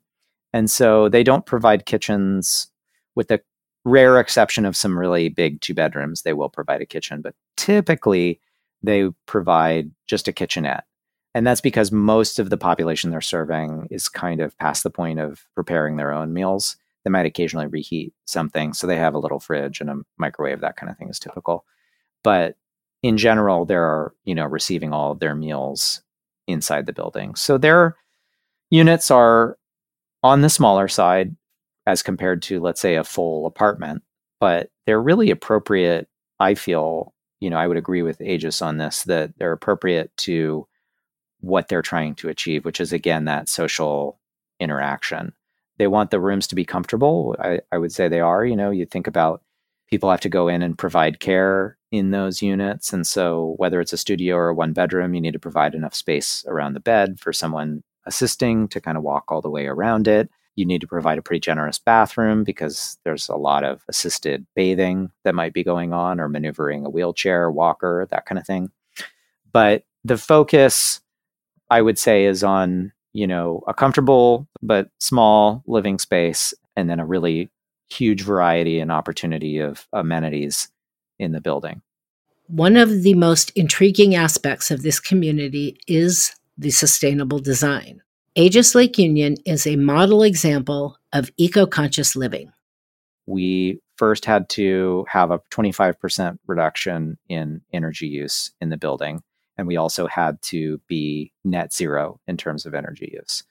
and 0.53 0.71
so 0.71 1.09
they 1.09 1.23
don't 1.23 1.47
provide 1.47 1.87
kitchens 1.87 2.69
with 3.15 3.29
the 3.29 3.41
rare 3.85 4.21
exception 4.21 4.65
of 4.65 4.77
some 4.77 4.99
really 4.99 5.29
big 5.29 5.61
two 5.61 5.75
bedrooms, 5.75 6.23
they 6.23 6.33
will 6.33 6.49
provide 6.49 6.81
a 6.81 6.87
kitchen, 6.87 7.21
but 7.21 7.35
typically 7.57 8.41
they 8.83 9.09
provide 9.27 9.91
just 10.07 10.29
a 10.29 10.33
kitchenette. 10.33 10.85
And 11.35 11.47
that's 11.47 11.61
because 11.61 11.91
most 11.91 12.39
of 12.39 12.51
the 12.51 12.59
population 12.59 13.11
they're 13.11 13.21
serving 13.21 13.89
is 13.91 14.09
kind 14.09 14.41
of 14.41 14.57
past 14.59 14.83
the 14.83 14.91
point 14.91 15.19
of 15.19 15.47
preparing 15.55 15.97
their 15.97 16.13
own 16.13 16.33
meals. 16.33 16.77
They 17.05 17.11
might 17.11 17.27
occasionally 17.27 17.67
reheat 17.67 18.13
something. 18.27 18.75
So 18.75 18.87
they 18.87 18.97
have 18.97 19.15
a 19.15 19.19
little 19.19 19.41
fridge 19.41 19.81
and 19.81 19.91
a 19.91 19.97
microwave, 20.19 20.61
that 20.61 20.77
kind 20.77 20.91
of 20.91 20.99
thing 20.99 21.09
is 21.09 21.19
typical. 21.19 21.65
But 22.23 22.57
in 23.03 23.17
general, 23.17 23.65
they're, 23.65 24.13
you 24.25 24.35
know, 24.35 24.45
receiving 24.45 24.93
all 24.93 25.13
of 25.13 25.19
their 25.21 25.35
meals 25.35 26.03
inside 26.47 26.87
the 26.87 26.93
building. 26.93 27.35
So 27.35 27.59
their 27.59 27.97
units 28.71 29.11
are 29.11 29.59
on 30.23 30.43
the 30.43 30.49
smaller 30.49 30.87
side 30.87 31.35
as 31.87 32.03
compared 32.03 32.43
to, 32.43 32.61
let's 32.61 32.81
say, 32.81 32.95
a 32.95 33.05
full 33.05 33.47
apartment, 33.47 34.03
but 34.39 34.71
they're 34.87 35.03
really 35.03 35.31
appropriate, 35.31 36.09
I 36.39 36.55
feel. 36.55 37.15
You 37.41 37.51
know, 37.51 37.57
I 37.57 37.67
would 37.67 37.77
agree 37.77 38.03
with 38.03 38.21
Aegis 38.21 38.63
on 38.63 38.79
this 38.79 39.03
that 39.05 39.33
they're 39.37 39.53
appropriate 39.53 40.17
to 40.19 40.69
what 41.43 41.69
they're 41.69 41.83
trying 41.83 42.15
to 42.17 42.31
achieve, 42.31 42.65
which 42.65 42.81
is 42.81 42.93
again 42.93 43.27
that 43.27 43.49
social 43.49 44.19
interaction. 44.59 45.33
They 45.79 45.87
want 45.87 46.11
the 46.11 46.21
rooms 46.21 46.47
to 46.49 46.55
be 46.55 46.65
comfortable. 46.65 47.37
I, 47.41 47.61
I 47.71 47.79
would 47.79 47.93
say 47.93 48.09
they 48.09 48.21
are. 48.21 48.45
You 48.45 48.57
know, 48.57 48.71
you 48.71 48.87
think 48.87 49.07
about 49.07 49.43
people 49.89 50.11
have 50.11 50.21
to 50.23 50.29
go 50.29 50.49
in 50.49 50.63
and 50.63 50.79
provide 50.79 51.21
care 51.21 51.77
in 51.91 52.11
those 52.11 52.41
units. 52.43 52.93
And 52.93 53.07
so, 53.07 53.55
whether 53.59 53.81
it's 53.81 53.93
a 53.93 53.99
studio 53.99 54.37
or 54.37 54.49
a 54.49 54.55
one 54.55 54.73
bedroom, 54.73 55.15
you 55.15 55.21
need 55.21 55.35
to 55.35 55.39
provide 55.39 55.75
enough 55.75 55.95
space 55.95 56.45
around 56.49 56.75
the 56.75 56.81
bed 56.81 57.21
for 57.21 57.33
someone 57.33 57.83
assisting 58.07 58.69
to 58.69 58.81
kind 58.81 58.97
of 58.97 59.05
walk 59.05 59.25
all 59.31 59.41
the 59.43 59.51
way 59.51 59.67
around 59.67 60.09
it 60.09 60.29
You 60.57 60.67
need 60.67 60.81
to 60.83 60.87
provide 60.87 61.19
a 61.19 61.23
pretty 61.23 61.41
generous 61.41 61.79
bathroom 61.79 62.45
because 62.45 62.99
there's 63.05 63.29
a 63.29 63.37
lot 63.37 63.65
of 63.65 63.85
assisted 63.89 64.47
bathing 64.55 65.11
that 65.25 65.35
might 65.35 65.55
be 65.55 65.65
going 65.65 65.93
on 65.93 66.21
or 66.21 66.29
maneuvering 66.29 66.85
a 66.85 66.91
wheelchair, 66.91 67.51
walker, 67.51 68.07
that 68.11 68.27
kind 68.27 68.39
of 68.39 68.47
thing. 68.47 68.71
But 69.53 69.85
the 70.05 70.19
focus, 70.19 71.01
I 71.73 71.81
would 71.81 71.99
say, 71.99 72.27
is 72.27 72.45
on, 72.45 72.93
you 73.15 73.27
know, 73.27 73.65
a 73.67 73.73
comfortable 73.73 74.47
but 74.61 74.91
small 74.99 75.63
living 75.67 75.99
space 75.99 76.53
and 76.77 76.91
then 76.91 77.01
a 77.01 77.07
really 77.07 77.51
huge 77.89 78.21
variety 78.21 78.79
and 78.79 78.93
opportunity 78.93 79.59
of 79.59 79.89
amenities 79.91 80.69
in 81.19 81.33
the 81.33 81.41
building. 81.41 81.81
One 82.49 82.77
of 82.77 83.03
the 83.03 83.15
most 83.15 83.53
intriguing 83.57 84.15
aspects 84.15 84.71
of 84.71 84.83
this 84.83 85.01
community 85.01 85.79
is 85.89 86.35
the 86.59 86.71
sustainable 86.71 87.39
design. 87.39 88.03
Aegis 88.35 88.75
Lake 88.75 88.99
Union 88.99 89.37
is 89.47 89.67
a 89.67 89.77
model 89.77 90.23
example 90.23 90.99
of 91.15 91.31
eco 91.39 91.65
conscious 91.65 92.15
living. 92.15 92.53
We 93.25 93.81
first 93.97 94.27
had 94.27 94.51
to 94.51 95.07
have 95.09 95.31
a 95.31 95.41
25% 95.51 96.39
reduction 96.47 97.17
in 97.31 97.63
energy 97.73 98.09
use 98.09 98.53
in 98.61 98.69
the 98.69 98.77
building. 98.77 99.23
And 99.59 99.67
we 99.67 99.77
also 99.77 100.07
had 100.07 100.41
to 100.43 100.81
be 100.89 101.33
net 101.45 101.73
zero 101.73 102.21
in 102.27 102.37
terms 102.37 102.67
of 102.67 102.75
energy 102.75 103.13
use. 103.15 103.45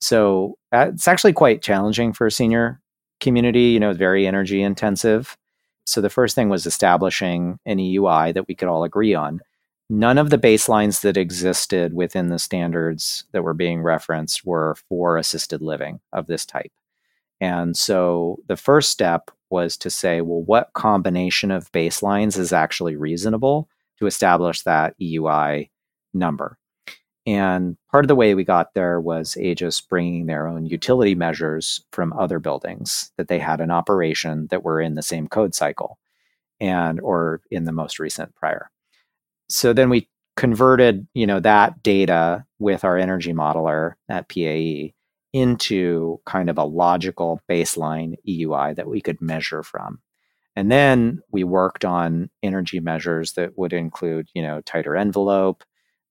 So 0.00 0.58
uh, 0.72 0.90
it's 0.92 1.08
actually 1.08 1.32
quite 1.32 1.62
challenging 1.62 2.12
for 2.12 2.26
a 2.26 2.30
senior 2.30 2.80
community, 3.20 3.66
you 3.66 3.80
know, 3.80 3.92
very 3.92 4.26
energy 4.26 4.62
intensive. 4.62 5.36
So 5.84 6.00
the 6.00 6.10
first 6.10 6.34
thing 6.34 6.48
was 6.48 6.66
establishing 6.66 7.58
an 7.66 7.78
EUI 7.78 8.34
that 8.34 8.48
we 8.48 8.54
could 8.54 8.68
all 8.68 8.84
agree 8.84 9.14
on 9.14 9.40
none 9.92 10.16
of 10.16 10.30
the 10.30 10.38
baselines 10.38 11.02
that 11.02 11.18
existed 11.18 11.92
within 11.92 12.28
the 12.28 12.38
standards 12.38 13.24
that 13.32 13.42
were 13.42 13.52
being 13.52 13.82
referenced 13.82 14.44
were 14.44 14.74
for 14.88 15.18
assisted 15.18 15.60
living 15.60 16.00
of 16.14 16.26
this 16.26 16.46
type. 16.46 16.72
And 17.42 17.76
so 17.76 18.38
the 18.46 18.56
first 18.56 18.90
step 18.90 19.30
was 19.50 19.76
to 19.78 19.90
say, 19.90 20.22
well, 20.22 20.42
what 20.42 20.72
combination 20.72 21.50
of 21.50 21.70
baselines 21.72 22.38
is 22.38 22.54
actually 22.54 22.96
reasonable 22.96 23.68
to 23.98 24.06
establish 24.06 24.62
that 24.62 24.94
EUI 25.00 25.70
number? 26.14 26.58
And 27.24 27.76
part 27.90 28.04
of 28.04 28.08
the 28.08 28.16
way 28.16 28.34
we 28.34 28.44
got 28.44 28.74
there 28.74 29.00
was 29.00 29.36
Aegis 29.36 29.80
bringing 29.80 30.26
their 30.26 30.48
own 30.48 30.66
utility 30.66 31.14
measures 31.14 31.84
from 31.92 32.12
other 32.14 32.40
buildings 32.40 33.12
that 33.16 33.28
they 33.28 33.38
had 33.38 33.60
in 33.60 33.70
operation 33.70 34.48
that 34.50 34.64
were 34.64 34.80
in 34.80 34.96
the 34.96 35.02
same 35.02 35.28
code 35.28 35.54
cycle 35.54 35.98
and 36.60 37.00
or 37.00 37.40
in 37.50 37.64
the 37.64 37.72
most 37.72 37.98
recent 37.98 38.34
prior 38.34 38.70
so 39.48 39.72
then 39.72 39.90
we 39.90 40.08
converted 40.36 41.06
you 41.14 41.26
know 41.26 41.40
that 41.40 41.82
data 41.82 42.44
with 42.58 42.84
our 42.84 42.96
energy 42.96 43.32
modeler 43.32 43.92
at 44.08 44.28
PAE 44.28 44.92
into 45.32 46.20
kind 46.26 46.50
of 46.50 46.58
a 46.58 46.64
logical 46.64 47.40
baseline 47.48 48.14
EUI 48.28 48.74
that 48.76 48.88
we 48.88 49.00
could 49.00 49.20
measure 49.20 49.62
from. 49.62 50.00
And 50.54 50.70
then 50.70 51.22
we 51.30 51.44
worked 51.44 51.84
on 51.84 52.30
energy 52.42 52.80
measures 52.80 53.32
that 53.32 53.56
would 53.56 53.72
include, 53.72 54.28
you 54.34 54.42
know, 54.42 54.60
tighter 54.62 54.96
envelope, 54.96 55.64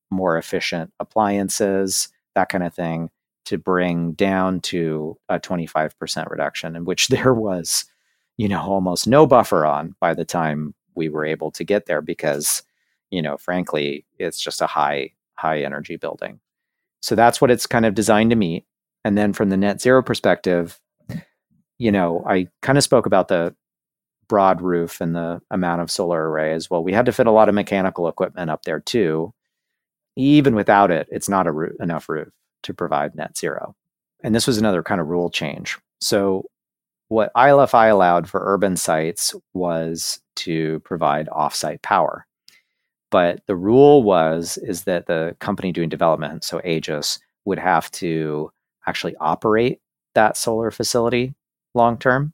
more 0.09 0.37
efficient 0.37 0.91
appliances, 0.99 2.09
that 2.35 2.49
kind 2.49 2.63
of 2.63 2.73
thing 2.73 3.09
to 3.45 3.57
bring 3.57 4.13
down 4.13 4.59
to 4.61 5.17
a 5.29 5.39
25% 5.39 6.29
reduction 6.29 6.75
in 6.75 6.85
which 6.85 7.07
there 7.09 7.33
was, 7.33 7.85
you 8.37 8.47
know, 8.47 8.61
almost 8.61 9.07
no 9.07 9.27
buffer 9.27 9.65
on 9.65 9.95
by 9.99 10.13
the 10.13 10.25
time 10.25 10.73
we 10.95 11.07
were 11.09 11.25
able 11.25 11.51
to 11.51 11.63
get 11.63 11.85
there 11.85 12.01
because 12.01 12.63
you 13.11 13.21
know, 13.21 13.37
frankly, 13.37 14.05
it's 14.17 14.41
just 14.41 14.61
a 14.61 14.67
high, 14.67 15.11
high 15.35 15.61
energy 15.61 15.97
building. 15.97 16.39
So 17.01 17.13
that's 17.13 17.41
what 17.41 17.51
it's 17.51 17.67
kind 17.67 17.85
of 17.85 17.93
designed 17.93 18.31
to 18.31 18.35
meet. 18.35 18.65
And 19.03 19.17
then 19.17 19.33
from 19.33 19.49
the 19.49 19.57
net 19.57 19.81
zero 19.81 20.01
perspective, 20.01 20.79
you 21.77 21.91
know, 21.91 22.23
I 22.27 22.47
kind 22.61 22.77
of 22.77 22.83
spoke 22.83 23.05
about 23.05 23.27
the 23.27 23.55
broad 24.31 24.61
roof 24.61 25.01
and 25.01 25.13
the 25.13 25.41
amount 25.51 25.81
of 25.81 25.91
solar 25.91 26.29
arrays. 26.29 26.69
Well, 26.69 26.85
we 26.85 26.93
had 26.93 27.05
to 27.07 27.11
fit 27.11 27.27
a 27.27 27.31
lot 27.31 27.49
of 27.49 27.55
mechanical 27.55 28.07
equipment 28.07 28.49
up 28.49 28.63
there 28.63 28.79
too. 28.79 29.33
Even 30.15 30.55
without 30.55 30.89
it, 30.89 31.05
it's 31.11 31.27
not 31.27 31.47
enough 31.81 32.07
roof 32.07 32.29
to 32.63 32.73
provide 32.73 33.13
net 33.13 33.37
zero. 33.37 33.75
And 34.23 34.33
this 34.33 34.47
was 34.47 34.57
another 34.57 34.83
kind 34.83 35.01
of 35.01 35.07
rule 35.07 35.29
change. 35.29 35.77
So 35.99 36.45
what 37.09 37.33
ILFI 37.35 37.91
allowed 37.91 38.29
for 38.29 38.41
urban 38.41 38.77
sites 38.77 39.35
was 39.53 40.21
to 40.37 40.79
provide 40.85 41.27
offsite 41.27 41.81
power. 41.81 42.25
But 43.09 43.41
the 43.47 43.55
rule 43.57 44.01
was 44.01 44.57
is 44.59 44.85
that 44.85 45.07
the 45.07 45.35
company 45.39 45.73
doing 45.73 45.89
development, 45.89 46.45
so 46.45 46.61
Aegis, 46.63 47.19
would 47.43 47.59
have 47.59 47.91
to 47.91 48.49
actually 48.87 49.17
operate 49.17 49.81
that 50.15 50.37
solar 50.37 50.71
facility 50.71 51.35
long 51.73 51.97
term. 51.97 52.31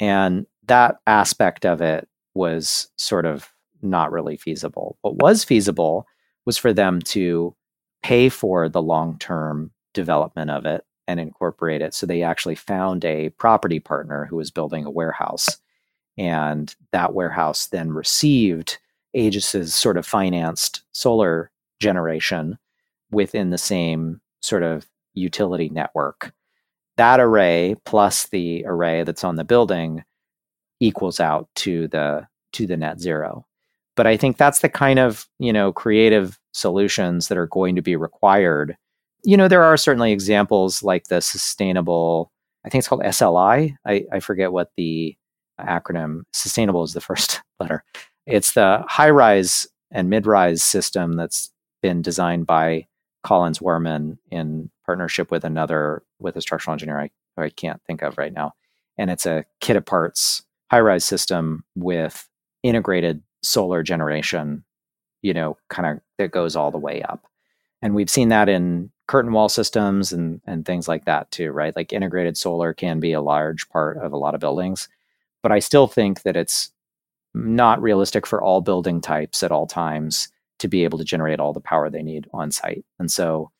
And 0.00 0.46
that 0.66 0.96
aspect 1.06 1.64
of 1.64 1.80
it 1.80 2.08
was 2.34 2.88
sort 2.96 3.26
of 3.26 3.52
not 3.82 4.12
really 4.12 4.36
feasible. 4.36 4.98
What 5.02 5.16
was 5.16 5.44
feasible 5.44 6.06
was 6.46 6.56
for 6.56 6.72
them 6.72 7.00
to 7.02 7.54
pay 8.02 8.28
for 8.28 8.68
the 8.68 8.82
long 8.82 9.18
term 9.18 9.70
development 9.92 10.50
of 10.50 10.66
it 10.66 10.84
and 11.06 11.20
incorporate 11.20 11.82
it. 11.82 11.94
So 11.94 12.06
they 12.06 12.22
actually 12.22 12.54
found 12.54 13.04
a 13.04 13.30
property 13.30 13.78
partner 13.78 14.26
who 14.26 14.36
was 14.36 14.50
building 14.50 14.84
a 14.84 14.90
warehouse. 14.90 15.58
And 16.16 16.74
that 16.92 17.14
warehouse 17.14 17.66
then 17.66 17.92
received 17.92 18.78
Aegis's 19.14 19.74
sort 19.74 19.96
of 19.96 20.06
financed 20.06 20.82
solar 20.92 21.50
generation 21.80 22.58
within 23.10 23.50
the 23.50 23.58
same 23.58 24.20
sort 24.40 24.62
of 24.62 24.86
utility 25.14 25.68
network. 25.68 26.32
That 26.96 27.20
array 27.20 27.76
plus 27.84 28.26
the 28.28 28.64
array 28.66 29.02
that's 29.02 29.24
on 29.24 29.36
the 29.36 29.44
building 29.44 30.04
equals 30.80 31.20
out 31.20 31.48
to 31.56 31.88
the 31.88 32.26
to 32.52 32.66
the 32.66 32.76
net 32.76 33.00
zero. 33.00 33.46
But 33.96 34.06
I 34.06 34.16
think 34.16 34.36
that's 34.36 34.60
the 34.60 34.68
kind 34.68 34.98
of, 34.98 35.28
you 35.38 35.52
know, 35.52 35.72
creative 35.72 36.38
solutions 36.52 37.28
that 37.28 37.38
are 37.38 37.46
going 37.46 37.76
to 37.76 37.82
be 37.82 37.96
required. 37.96 38.76
You 39.22 39.36
know, 39.36 39.48
there 39.48 39.62
are 39.62 39.76
certainly 39.76 40.12
examples 40.12 40.82
like 40.82 41.08
the 41.08 41.20
sustainable, 41.20 42.32
I 42.64 42.68
think 42.68 42.80
it's 42.80 42.88
called 42.88 43.02
SLI. 43.02 43.76
I, 43.86 44.04
I 44.12 44.20
forget 44.20 44.52
what 44.52 44.72
the 44.76 45.16
acronym, 45.60 46.22
sustainable 46.32 46.82
is 46.82 46.92
the 46.92 47.00
first 47.00 47.40
letter. 47.60 47.84
It's 48.26 48.52
the 48.52 48.84
high 48.88 49.10
rise 49.10 49.66
and 49.92 50.10
mid 50.10 50.26
rise 50.26 50.62
system 50.62 51.14
that's 51.14 51.52
been 51.82 52.02
designed 52.02 52.46
by 52.46 52.86
CollinsWoerman 53.24 54.18
in 54.30 54.70
partnership 54.84 55.30
with 55.30 55.44
another, 55.44 56.02
with 56.18 56.36
a 56.36 56.40
structural 56.40 56.72
engineer 56.72 56.98
I, 56.98 57.10
I 57.36 57.50
can't 57.50 57.80
think 57.86 58.02
of 58.02 58.18
right 58.18 58.32
now. 58.32 58.52
And 58.98 59.10
it's 59.10 59.26
a 59.26 59.44
kit 59.60 59.76
of 59.76 59.84
parts 59.84 60.42
high 60.74 60.80
rise 60.80 61.04
system 61.04 61.62
with 61.76 62.28
integrated 62.64 63.22
solar 63.44 63.84
generation, 63.84 64.64
you 65.22 65.32
know, 65.32 65.56
kind 65.70 65.86
of 65.86 66.02
that 66.18 66.32
goes 66.32 66.56
all 66.56 66.72
the 66.72 66.78
way 66.78 67.00
up. 67.02 67.28
And 67.80 67.94
we've 67.94 68.10
seen 68.10 68.30
that 68.30 68.48
in 68.48 68.90
curtain 69.06 69.32
wall 69.32 69.48
systems 69.48 70.12
and, 70.12 70.40
and 70.48 70.66
things 70.66 70.88
like 70.88 71.04
that 71.04 71.30
too, 71.30 71.52
right? 71.52 71.76
Like 71.76 71.92
integrated 71.92 72.36
solar 72.36 72.74
can 72.74 72.98
be 72.98 73.12
a 73.12 73.20
large 73.20 73.68
part 73.68 73.98
of 73.98 74.12
a 74.12 74.16
lot 74.16 74.34
of 74.34 74.40
buildings. 74.40 74.88
But 75.44 75.52
I 75.52 75.60
still 75.60 75.86
think 75.86 76.22
that 76.22 76.36
it's 76.36 76.72
not 77.34 77.80
realistic 77.80 78.26
for 78.26 78.42
all 78.42 78.60
building 78.60 79.00
types 79.00 79.44
at 79.44 79.52
all 79.52 79.68
times 79.68 80.28
to 80.58 80.66
be 80.66 80.82
able 80.82 80.98
to 80.98 81.04
generate 81.04 81.38
all 81.38 81.52
the 81.52 81.60
power 81.60 81.88
they 81.88 82.02
need 82.02 82.28
on 82.32 82.50
site. 82.50 82.84
And 82.98 83.12
so 83.12 83.52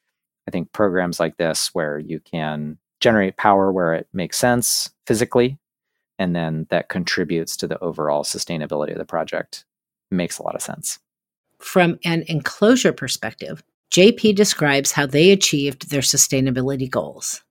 I 0.48 0.50
think 0.50 0.72
programs 0.72 1.20
like 1.20 1.36
this, 1.36 1.72
where 1.74 1.96
you 1.96 2.18
can 2.18 2.76
generate 2.98 3.36
power 3.36 3.70
where 3.70 3.94
it 3.94 4.08
makes 4.12 4.36
sense 4.36 4.90
physically, 5.06 5.58
and 6.18 6.34
then 6.34 6.66
that 6.70 6.88
contributes 6.88 7.56
to 7.58 7.66
the 7.66 7.78
overall 7.80 8.24
sustainability 8.24 8.92
of 8.92 8.98
the 8.98 9.04
project, 9.04 9.64
makes 10.10 10.38
a 10.38 10.42
lot 10.42 10.54
of 10.54 10.62
sense. 10.62 10.98
From 11.58 11.98
an 12.04 12.24
enclosure 12.28 12.92
perspective, 12.92 13.62
JP 13.92 14.34
describes 14.34 14.92
how 14.92 15.06
they 15.06 15.30
achieved 15.30 15.90
their 15.90 16.00
sustainability 16.00 16.90
goals. 16.90 17.42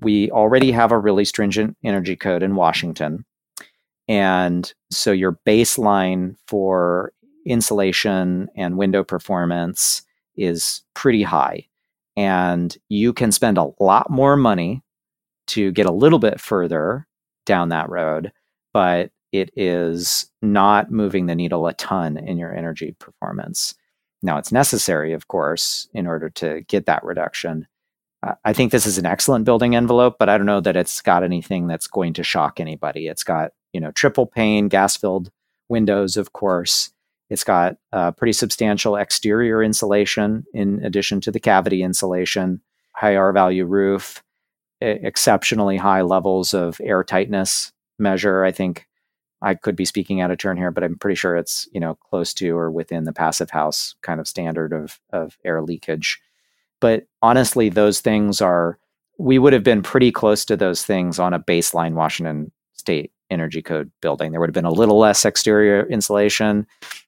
We 0.00 0.30
already 0.30 0.72
have 0.72 0.92
a 0.92 0.98
really 0.98 1.24
stringent 1.24 1.76
energy 1.82 2.16
code 2.16 2.42
in 2.42 2.54
Washington 2.54 3.24
and 4.08 4.72
so 4.90 5.12
your 5.12 5.38
baseline 5.46 6.36
for 6.46 7.12
insulation 7.44 8.48
and 8.56 8.76
window 8.76 9.02
performance 9.02 10.02
is 10.36 10.82
pretty 10.94 11.22
high. 11.22 11.66
And 12.16 12.76
you 12.88 13.12
can 13.12 13.32
spend 13.32 13.58
a 13.58 13.70
lot 13.80 14.10
more 14.10 14.36
money 14.36 14.82
to 15.48 15.70
get 15.72 15.86
a 15.86 15.92
little 15.92 16.18
bit 16.18 16.40
further 16.40 17.05
down 17.46 17.70
that 17.70 17.88
road, 17.88 18.32
but 18.74 19.10
it 19.32 19.50
is 19.56 20.30
not 20.42 20.90
moving 20.90 21.26
the 21.26 21.34
needle 21.34 21.66
a 21.66 21.72
ton 21.72 22.18
in 22.18 22.36
your 22.36 22.54
energy 22.54 22.94
performance. 22.98 23.74
Now, 24.22 24.36
it's 24.36 24.52
necessary, 24.52 25.14
of 25.14 25.28
course, 25.28 25.88
in 25.94 26.06
order 26.06 26.28
to 26.30 26.60
get 26.68 26.86
that 26.86 27.04
reduction. 27.04 27.66
I 28.44 28.52
think 28.52 28.72
this 28.72 28.86
is 28.86 28.98
an 28.98 29.06
excellent 29.06 29.44
building 29.44 29.74
envelope, 29.74 30.16
but 30.18 30.28
I 30.28 30.36
don't 30.36 30.46
know 30.46 30.60
that 30.60 30.76
it's 30.76 31.00
got 31.00 31.22
anything 31.22 31.66
that's 31.66 31.86
going 31.86 32.12
to 32.14 32.24
shock 32.24 32.60
anybody. 32.60 33.06
It's 33.06 33.24
got 33.24 33.52
you 33.76 33.80
know, 33.80 33.90
triple 33.90 34.26
pane, 34.26 34.68
gas 34.68 34.96
filled 34.96 35.30
windows, 35.68 36.16
of 36.16 36.32
course. 36.32 36.90
It's 37.28 37.44
got 37.44 37.76
a 37.92 38.10
pretty 38.10 38.32
substantial 38.32 38.96
exterior 38.96 39.62
insulation 39.62 40.46
in 40.54 40.82
addition 40.82 41.20
to 41.20 41.30
the 41.30 41.40
cavity 41.40 41.82
insulation, 41.82 42.62
high 42.94 43.16
R 43.16 43.34
value 43.34 43.66
roof. 43.66 44.22
Exceptionally 44.80 45.76
high 45.76 46.02
levels 46.02 46.54
of 46.54 46.80
air 46.82 47.02
tightness 47.04 47.72
measure. 47.98 48.44
I 48.44 48.52
think 48.52 48.86
I 49.42 49.54
could 49.54 49.76
be 49.76 49.84
speaking 49.84 50.20
out 50.20 50.30
of 50.30 50.38
turn 50.38 50.56
here, 50.56 50.70
but 50.70 50.84
I'm 50.84 50.96
pretty 50.98 51.14
sure 51.14 51.36
it's 51.36 51.68
you 51.72 51.80
know 51.80 51.94
close 51.94 52.34
to 52.34 52.56
or 52.56 52.70
within 52.70 53.04
the 53.04 53.12
passive 53.12 53.50
house 53.50 53.94
kind 54.02 54.20
of 54.20 54.28
standard 54.28 54.72
of 54.72 55.00
of 55.10 55.36
air 55.44 55.62
leakage. 55.62 56.20
But 56.80 57.06
honestly, 57.22 57.68
those 57.68 58.00
things 58.00 58.40
are 58.40 58.78
we 59.18 59.38
would 59.38 59.52
have 59.52 59.64
been 59.64 59.82
pretty 59.82 60.12
close 60.12 60.44
to 60.44 60.56
those 60.56 60.84
things 60.84 61.18
on 61.18 61.32
a 61.32 61.40
baseline 61.40 61.94
Washington 61.94 62.52
State 62.74 63.12
Energy 63.30 63.62
Code 63.62 63.90
building. 64.02 64.30
There 64.30 64.40
would 64.40 64.50
have 64.50 64.54
been 64.54 64.64
a 64.64 64.70
little 64.70 64.98
less 64.98 65.24
exterior 65.24 65.86
insulation, 65.86 66.66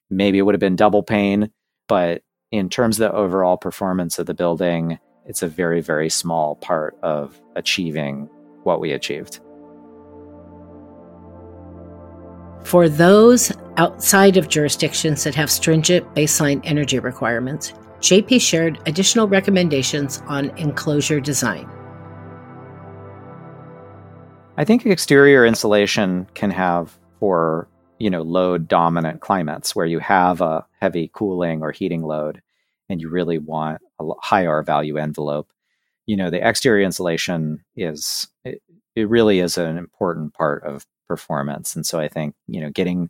maybe 0.09 0.37
it 0.37 0.41
would 0.41 0.55
have 0.55 0.59
been 0.59 0.75
double 0.75 1.03
pane, 1.03 1.51
but 1.87 2.23
in 2.51 2.69
terms 2.69 2.99
of 2.99 3.11
the 3.11 3.15
overall 3.15 3.57
performance 3.57 4.17
of 4.17 4.25
the 4.25 4.33
building, 4.33 4.97
it's 5.29 5.43
a 5.43 5.47
very 5.47 5.79
very 5.79 6.09
small 6.09 6.55
part 6.55 6.97
of 7.01 7.39
achieving 7.55 8.27
what 8.63 8.81
we 8.81 8.91
achieved. 8.91 9.39
For 12.63 12.89
those 12.89 13.53
outside 13.77 14.35
of 14.35 14.49
jurisdictions 14.49 15.23
that 15.23 15.35
have 15.35 15.49
stringent 15.49 16.13
baseline 16.13 16.59
energy 16.65 16.99
requirements, 16.99 17.73
JP 17.99 18.41
shared 18.41 18.79
additional 18.85 19.27
recommendations 19.27 20.21
on 20.27 20.49
enclosure 20.57 21.19
design. 21.19 21.69
I 24.57 24.65
think 24.65 24.85
exterior 24.85 25.45
insulation 25.45 26.27
can 26.33 26.51
have 26.51 26.97
for, 27.19 27.69
you 27.97 28.09
know, 28.09 28.23
load 28.23 28.67
dominant 28.67 29.21
climates 29.21 29.75
where 29.75 29.85
you 29.85 29.99
have 29.99 30.41
a 30.41 30.65
heavy 30.81 31.09
cooling 31.13 31.61
or 31.61 31.71
heating 31.71 32.01
load 32.01 32.41
and 32.89 32.99
you 32.99 33.09
really 33.09 33.37
want 33.37 33.81
a 33.99 34.09
high 34.21 34.45
R 34.45 34.63
value 34.63 34.97
envelope. 34.97 35.49
You 36.05 36.17
know, 36.17 36.29
the 36.29 36.45
exterior 36.45 36.83
insulation 36.83 37.63
is 37.75 38.27
it, 38.43 38.61
it 38.95 39.09
really 39.09 39.39
is 39.39 39.57
an 39.57 39.77
important 39.77 40.33
part 40.33 40.63
of 40.63 40.85
performance. 41.07 41.75
And 41.75 41.85
so 41.85 41.99
I 41.99 42.07
think, 42.07 42.35
you 42.47 42.61
know, 42.61 42.71
getting 42.71 43.09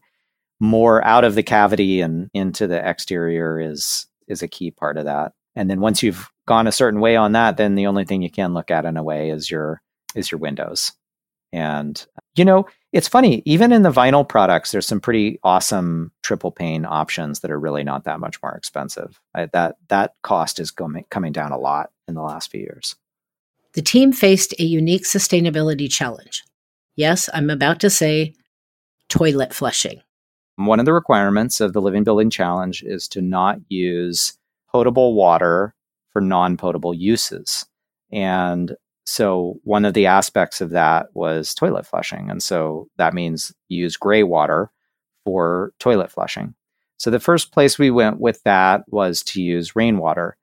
more 0.60 1.04
out 1.06 1.24
of 1.24 1.36
the 1.36 1.44
cavity 1.44 2.02
and 2.02 2.30
into 2.34 2.68
the 2.68 2.88
exterior 2.88 3.60
is 3.60 4.08
is 4.28 4.44
a 4.44 4.48
key 4.48 4.72
part 4.72 4.98
of 4.98 5.06
that. 5.06 5.34
And 5.56 5.70
then 5.70 5.80
once 5.80 6.04
you've 6.04 6.30
gone 6.46 6.68
a 6.68 6.72
certain 6.72 7.00
way 7.00 7.15
on 7.15 7.32
that, 7.32 7.58
then 7.58 7.76
the 7.76 7.88
only 7.88 8.06
thing 8.06 8.22
you 8.22 8.30
can 8.30 8.54
look 8.54 8.70
at 8.70 8.86
in 8.86 8.98
a 8.98 9.04
way 9.04 9.30
is 9.30 9.50
your 9.50 9.82
is 10.15 10.32
your 10.32 10.39
windows. 10.39 10.92
And 11.52 12.06
you 12.36 12.46
know, 12.46 12.68
it's 12.91 13.08
funny, 13.08 13.43
even 13.45 13.71
in 13.71 13.84
the 13.84 13.91
vinyl 13.91 14.28
products, 14.28 14.71
there's 14.71 14.88
some 14.88 14.99
pretty 14.99 15.39
awesome 15.43 16.12
triple 16.23 16.52
pane 16.52 16.86
options 16.86 17.41
that 17.41 17.52
are 17.52 17.60
really 17.60 17.84
not 17.84 18.04
that 18.06 18.19
much 18.19 18.41
more 18.41 18.56
expensive. 18.56 19.19
I, 19.36 19.45
that 19.47 19.78
that 19.89 20.15
cost 20.23 20.60
is 20.60 20.71
going, 20.71 21.06
coming 21.10 21.32
down 21.32 21.52
a 21.52 21.58
lot 21.58 21.91
in 22.08 22.15
the 22.15 22.23
last 22.23 22.49
few 22.49 22.62
years. 22.62 22.95
The 23.73 23.82
team 23.84 24.12
faced 24.12 24.54
a 24.60 24.63
unique 24.63 25.04
sustainability 25.04 25.91
challenge. 25.91 26.43
Yes, 26.95 27.30
I'm 27.34 27.52
about 27.52 27.80
to 27.82 27.89
say 27.89 28.34
toilet 29.08 29.54
flushing. 29.54 30.02
One 30.56 30.80
of 30.80 30.86
the 30.86 30.93
requirements 30.93 31.62
of 31.62 31.73
the 31.73 31.82
Living 31.82 32.04
Building 32.04 32.30
Challenge 32.30 32.84
is 32.84 33.08
to 33.10 33.21
not 33.21 33.60
use 33.69 34.38
potable 34.71 35.13
water 35.13 35.75
for 36.12 36.21
non 36.21 36.58
potable 36.58 36.93
uses. 36.93 37.65
And 38.12 38.75
so, 39.10 39.60
one 39.63 39.86
of 39.86 39.93
the 39.93 40.06
aspects 40.06 40.62
of 40.62 40.69
that 40.69 41.08
was 41.13 41.56
toilet 41.56 41.86
flushing. 41.86 42.30
And 42.30 42.43
so 42.43 42.88
that 42.98 43.13
means 43.13 43.52
use 43.67 43.98
gray 43.98 44.24
water 44.24 44.69
for 45.26 45.74
toilet 45.80 46.12
flushing. 46.12 46.54
So, 46.98 47.10
the 47.10 47.19
first 47.19 47.52
place 47.52 47.80
we 47.80 47.89
went 47.89 48.19
with 48.19 48.43
that 48.43 48.84
was 48.88 49.24
to 49.24 49.41
use 49.41 49.76
rainwater. 49.76 50.38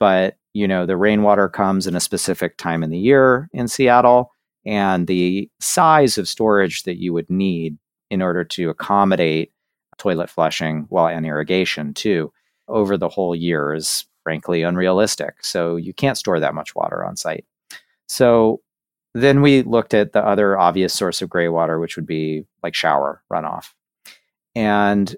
But, 0.00 0.36
you 0.52 0.66
know, 0.66 0.84
the 0.84 0.96
rainwater 0.96 1.48
comes 1.48 1.86
in 1.86 1.94
a 1.94 2.00
specific 2.00 2.56
time 2.56 2.82
in 2.82 2.90
the 2.90 2.98
year 2.98 3.48
in 3.52 3.68
Seattle 3.68 4.32
and 4.66 5.06
the 5.06 5.48
size 5.60 6.18
of 6.18 6.28
storage 6.28 6.82
that 6.82 7.00
you 7.00 7.12
would 7.12 7.30
need 7.30 7.78
in 8.10 8.20
order 8.20 8.44
to 8.44 8.70
accommodate 8.70 9.52
toilet 9.96 10.30
flushing 10.30 10.86
while 10.88 11.08
and 11.08 11.26
irrigation 11.26 11.94
too 11.94 12.32
over 12.68 12.96
the 12.96 13.08
whole 13.08 13.34
year 13.34 13.74
is 13.74 14.06
frankly 14.24 14.62
unrealistic. 14.62 15.44
So 15.44 15.76
you 15.76 15.92
can't 15.94 16.18
store 16.18 16.40
that 16.40 16.54
much 16.54 16.74
water 16.74 17.04
on 17.04 17.16
site. 17.16 17.44
So 18.08 18.60
then 19.14 19.42
we 19.42 19.62
looked 19.62 19.94
at 19.94 20.12
the 20.12 20.24
other 20.24 20.58
obvious 20.58 20.94
source 20.94 21.22
of 21.22 21.28
gray 21.28 21.48
water, 21.48 21.78
which 21.78 21.96
would 21.96 22.06
be 22.06 22.44
like 22.62 22.74
shower 22.74 23.22
runoff. 23.32 23.72
And 24.54 25.14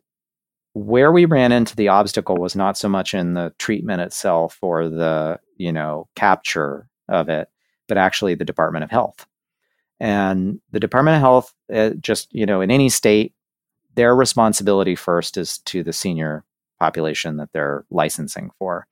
where 0.73 1.11
we 1.11 1.25
ran 1.25 1.53
into 1.53 1.75
the 1.75 1.89
obstacle 1.89 2.37
was 2.37 2.55
not 2.55 2.79
so 2.79 2.89
much 2.89 3.15
in 3.15 3.35
the 3.35 3.53
treatment 3.59 4.01
itself 4.01 4.59
or 4.63 4.89
the, 4.89 5.41
you 5.57 5.73
know, 5.73 6.09
capture 6.15 6.89
of 7.09 7.29
it, 7.29 7.49
but 7.89 7.99
actually 7.99 8.35
the 8.35 8.45
Department 8.45 8.85
of 8.85 8.91
Health. 8.91 9.27
And 9.99 10.61
the 10.71 10.81
Department 10.81 11.17
of 11.17 11.21
Health, 11.21 11.55
uh, 11.73 11.91
just, 12.01 12.33
you 12.33 12.47
know, 12.47 12.61
in 12.61 12.71
any 12.71 12.89
state, 12.89 13.35
their 13.97 14.15
responsibility 14.15 14.95
first 14.95 15.37
is 15.37 15.59
to 15.59 15.83
the 15.83 15.93
senior 15.93 16.45
population 16.79 17.37
that 17.37 17.51
they're 17.53 17.85
licensing 17.91 18.51
for. 18.59 18.87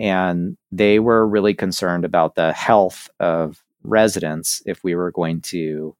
And 0.00 0.56
they 0.72 0.98
were 0.98 1.26
really 1.26 1.52
concerned 1.52 2.06
about 2.06 2.34
the 2.34 2.52
health 2.54 3.10
of 3.20 3.62
residents 3.82 4.62
if 4.64 4.82
we 4.82 4.94
were 4.94 5.10
going 5.12 5.42
to 5.42 5.94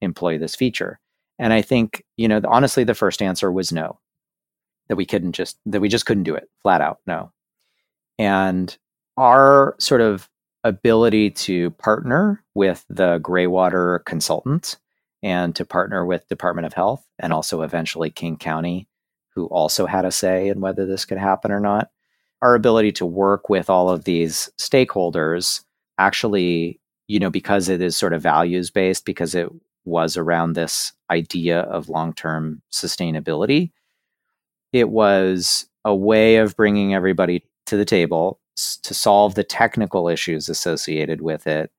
employ 0.00 0.38
this 0.38 0.54
feature. 0.54 0.98
And 1.38 1.52
I 1.52 1.60
think, 1.60 2.04
you 2.16 2.28
know, 2.28 2.40
honestly, 2.48 2.84
the 2.84 2.94
first 2.94 3.20
answer 3.20 3.52
was 3.52 3.70
no, 3.70 3.98
that 4.88 4.96
we 4.96 5.04
couldn't 5.04 5.32
just, 5.32 5.58
that 5.66 5.80
we 5.80 5.90
just 5.90 6.06
couldn't 6.06 6.24
do 6.24 6.34
it 6.34 6.48
flat 6.62 6.80
out, 6.80 7.00
no. 7.06 7.30
And 8.18 8.76
our 9.18 9.76
sort 9.78 10.00
of 10.00 10.30
ability 10.64 11.30
to 11.30 11.70
partner 11.72 12.42
with 12.54 12.84
the 12.88 13.18
Graywater 13.20 14.02
consultant 14.04 14.78
and 15.22 15.54
to 15.56 15.64
partner 15.64 16.06
with 16.06 16.28
Department 16.28 16.66
of 16.66 16.72
Health 16.72 17.04
and 17.18 17.32
also 17.34 17.62
eventually 17.62 18.10
King 18.10 18.36
County, 18.36 18.88
who 19.34 19.46
also 19.46 19.86
had 19.86 20.04
a 20.04 20.12
say 20.12 20.48
in 20.48 20.60
whether 20.60 20.86
this 20.86 21.04
could 21.04 21.18
happen 21.18 21.52
or 21.52 21.60
not. 21.60 21.90
Our 22.42 22.54
ability 22.54 22.92
to 22.92 23.06
work 23.06 23.48
with 23.48 23.70
all 23.70 23.88
of 23.88 24.04
these 24.04 24.50
stakeholders 24.58 25.62
actually, 25.98 26.80
you 27.08 27.20
know, 27.20 27.30
because 27.30 27.68
it 27.68 27.80
is 27.80 27.96
sort 27.96 28.12
of 28.12 28.22
values 28.22 28.70
based, 28.70 29.04
because 29.04 29.34
it 29.34 29.48
was 29.84 30.16
around 30.16 30.54
this 30.54 30.92
idea 31.10 31.60
of 31.62 31.88
long 31.88 32.12
term 32.14 32.62
sustainability, 32.72 33.70
it 34.72 34.90
was 34.90 35.66
a 35.84 35.94
way 35.94 36.36
of 36.36 36.56
bringing 36.56 36.94
everybody 36.94 37.44
to 37.66 37.76
the 37.76 37.84
table 37.84 38.40
to 38.82 38.94
solve 38.94 39.34
the 39.34 39.44
technical 39.44 40.08
issues 40.08 40.48
associated 40.48 41.20
with 41.22 41.46
it 41.46 41.70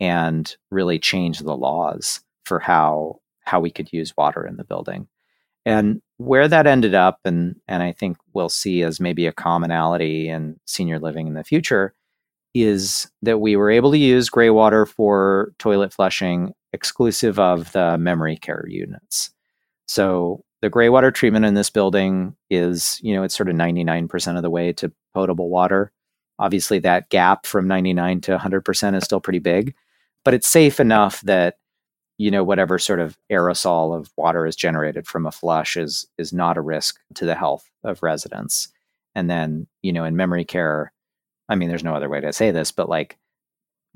and 0.00 0.56
really 0.70 0.98
change 0.98 1.40
the 1.40 1.56
laws 1.56 2.20
for 2.44 2.58
how 2.60 3.20
how 3.44 3.60
we 3.60 3.70
could 3.70 3.92
use 3.92 4.16
water 4.16 4.46
in 4.46 4.56
the 4.56 4.64
building. 4.64 5.08
And 5.64 6.00
where 6.18 6.48
that 6.48 6.66
ended 6.66 6.94
up 6.94 7.20
and 7.24 7.56
and 7.68 7.82
I 7.82 7.92
think 7.92 8.16
we'll 8.32 8.48
see 8.48 8.82
as 8.82 9.00
maybe 9.00 9.26
a 9.26 9.32
commonality 9.32 10.28
in 10.28 10.58
senior 10.66 10.98
living 10.98 11.26
in 11.26 11.34
the 11.34 11.44
future 11.44 11.94
is 12.54 13.10
that 13.22 13.38
we 13.38 13.56
were 13.56 13.70
able 13.70 13.92
to 13.92 13.98
use 13.98 14.28
gray 14.28 14.50
water 14.50 14.86
for 14.86 15.52
toilet 15.58 15.92
flushing 15.92 16.54
exclusive 16.72 17.38
of 17.38 17.70
the 17.72 17.96
memory 17.98 18.36
care 18.36 18.64
units. 18.68 19.30
So 19.86 20.42
the 20.60 20.70
gray 20.70 20.88
water 20.88 21.10
treatment 21.10 21.44
in 21.44 21.54
this 21.54 21.70
building 21.70 22.36
is, 22.50 22.98
you 23.02 23.14
know, 23.14 23.22
it's 23.22 23.36
sort 23.36 23.48
of 23.48 23.54
99% 23.54 24.36
of 24.36 24.42
the 24.42 24.50
way 24.50 24.72
to 24.74 24.92
potable 25.14 25.48
water. 25.48 25.92
Obviously, 26.38 26.78
that 26.80 27.10
gap 27.10 27.46
from 27.46 27.68
99 27.68 28.20
to 28.22 28.36
100% 28.36 28.96
is 28.96 29.04
still 29.04 29.20
pretty 29.20 29.38
big, 29.38 29.74
but 30.24 30.34
it's 30.34 30.48
safe 30.48 30.80
enough 30.80 31.20
that 31.22 31.56
you 32.18 32.30
know 32.30 32.44
whatever 32.44 32.78
sort 32.78 33.00
of 33.00 33.16
aerosol 33.30 33.96
of 33.96 34.10
water 34.16 34.44
is 34.44 34.56
generated 34.56 35.06
from 35.06 35.26
a 35.26 35.32
flush 35.32 35.76
is 35.76 36.06
is 36.18 36.32
not 36.32 36.58
a 36.58 36.60
risk 36.60 37.00
to 37.14 37.24
the 37.24 37.34
health 37.34 37.70
of 37.84 38.02
residents. 38.02 38.68
And 39.14 39.30
then, 39.30 39.66
you 39.82 39.92
know, 39.92 40.04
in 40.04 40.16
memory 40.16 40.44
care, 40.44 40.92
I 41.48 41.54
mean, 41.54 41.68
there's 41.68 41.84
no 41.84 41.94
other 41.94 42.08
way 42.08 42.20
to 42.20 42.32
say 42.32 42.50
this, 42.50 42.70
but 42.70 42.88
like 42.88 43.16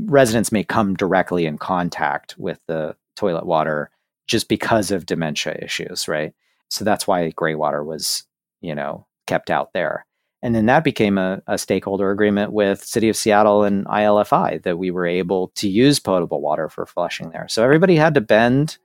residents 0.01 0.51
may 0.51 0.65
come 0.65 0.95
directly 0.95 1.47
in 1.47 1.59
contact 1.59 2.37
with 2.39 2.61
the 2.67 2.97
toilet 3.15 3.47
water 3.47 3.91
just 4.27 4.49
because 4.49 4.91
of 4.91 5.07
dementia 5.07 5.57
issues, 5.61 6.09
right? 6.09 6.33
So 6.71 6.85
that's 6.85 7.07
why 7.07 7.29
gray 7.31 7.55
water 7.55 7.85
was, 7.85 8.25
you 8.61 8.75
know, 8.75 9.07
kept 9.27 9.51
out 9.51 9.73
there. 9.75 10.07
And 10.43 10.55
then 10.55 10.67
that 10.67 10.83
became 10.83 11.19
a, 11.19 11.41
a, 11.47 11.57
stakeholder 11.57 12.11
agreement 12.11 12.53
with 12.53 12.83
City 12.85 13.09
of 13.09 13.17
Seattle 13.17 13.63
and 13.63 13.87
ILFI 13.87 14.63
that 14.65 14.77
we 14.77 14.91
were 14.91 15.07
able 15.07 15.49
to 15.55 15.69
use 15.69 16.01
potable 16.01 16.41
water 16.41 16.69
for 16.69 16.85
flushing 16.85 17.31
there. 17.31 17.47
So 17.49 17.63
everybody 17.63 17.95
had 17.95 18.15
to 18.15 18.21
bend, 18.21 18.79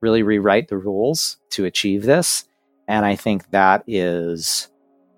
really 0.00 0.22
rewrite 0.22 0.68
the 0.68 0.78
rules 0.78 1.38
to 1.50 1.64
achieve 1.64 2.04
this. 2.04 2.44
And 2.86 3.04
I 3.04 3.16
think 3.16 3.50
that 3.50 3.82
is, 3.88 4.68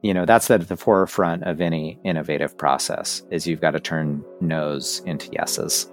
you 0.01 0.15
know, 0.15 0.25
that's 0.25 0.51
at 0.51 0.67
the 0.67 0.77
forefront 0.77 1.45
of 1.45 1.61
any 1.61 1.99
innovative 2.05 2.57
process 2.57 3.23
is 3.31 3.47
you've 3.47 3.61
got 3.61 3.73
to 3.73 3.81
turn 3.81 4.25
no's 4.41 5.03
into 5.05 5.31
yeses. 5.33 5.91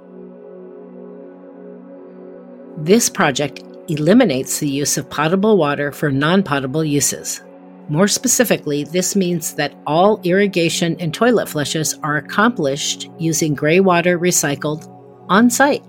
This 2.78 3.10
project 3.10 3.64
eliminates 3.90 4.60
the 4.60 4.70
use 4.70 4.98
of 4.98 5.10
potable 5.10 5.58
water 5.58 5.92
for 5.92 6.12
non 6.12 6.44
potable 6.44 6.86
uses. 6.86 7.42
More 7.90 8.08
specifically, 8.08 8.84
this 8.84 9.16
means 9.16 9.56
that 9.56 9.74
all 9.88 10.22
irrigation 10.24 10.96
and 11.00 11.12
toilet 11.12 11.50
flushes 11.50 11.96
are 12.04 12.18
accomplished 12.18 13.10
using 13.18 13.56
gray 13.56 13.80
water 13.80 14.20
recycled 14.20 14.88
on 15.28 15.50
site. 15.50 15.84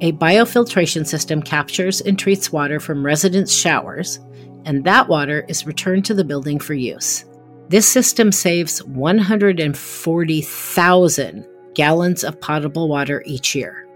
A 0.00 0.12
biofiltration 0.12 1.06
system 1.06 1.42
captures 1.42 2.00
and 2.00 2.18
treats 2.18 2.50
water 2.50 2.80
from 2.80 3.04
residents' 3.04 3.52
showers, 3.52 4.20
and 4.64 4.84
that 4.84 5.08
water 5.08 5.44
is 5.46 5.66
returned 5.66 6.06
to 6.06 6.14
the 6.14 6.24
building 6.24 6.58
for 6.58 6.72
use. 6.72 7.26
This 7.68 7.86
system 7.86 8.32
saves 8.32 8.82
140,000 8.84 11.46
gallons 11.74 12.24
of 12.24 12.40
potable 12.40 12.88
water 12.88 13.22
each 13.26 13.54
year. 13.54 13.86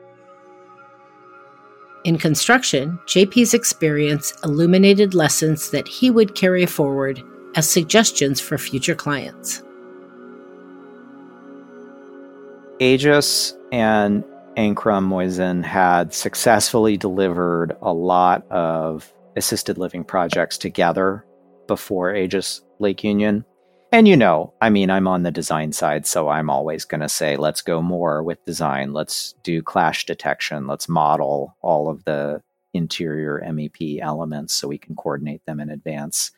In 2.04 2.18
construction, 2.18 2.98
JP's 3.06 3.54
experience 3.54 4.34
illuminated 4.44 5.14
lessons 5.14 5.70
that 5.70 5.88
he 5.88 6.10
would 6.10 6.34
carry 6.34 6.66
forward 6.66 7.22
as 7.58 7.68
suggestions 7.68 8.40
for 8.40 8.56
future 8.56 8.94
clients. 8.94 9.64
Aegis 12.78 13.52
and 13.72 14.22
Ankrom 14.56 15.08
Moisan 15.08 15.64
had 15.64 16.14
successfully 16.14 16.96
delivered 16.96 17.76
a 17.82 17.92
lot 17.92 18.48
of 18.48 19.12
assisted 19.34 19.76
living 19.76 20.04
projects 20.04 20.56
together 20.56 21.24
before 21.66 22.14
Aegis 22.14 22.60
Lake 22.78 23.02
Union. 23.02 23.44
And 23.90 24.06
you 24.06 24.16
know, 24.16 24.54
I 24.60 24.70
mean, 24.70 24.88
I'm 24.88 25.08
on 25.08 25.24
the 25.24 25.32
design 25.32 25.72
side, 25.72 26.06
so 26.06 26.28
I'm 26.28 26.50
always 26.50 26.84
going 26.84 27.00
to 27.00 27.08
say, 27.08 27.36
let's 27.36 27.62
go 27.62 27.82
more 27.82 28.22
with 28.22 28.44
design. 28.44 28.92
Let's 28.92 29.34
do 29.42 29.62
clash 29.62 30.06
detection. 30.06 30.68
Let's 30.68 30.88
model 30.88 31.56
all 31.60 31.90
of 31.90 32.04
the 32.04 32.40
interior 32.72 33.42
MEP 33.44 34.00
elements 34.00 34.54
so 34.54 34.68
we 34.68 34.78
can 34.78 34.94
coordinate 34.94 35.44
them 35.44 35.58
in 35.58 35.70
advance. 35.70 36.30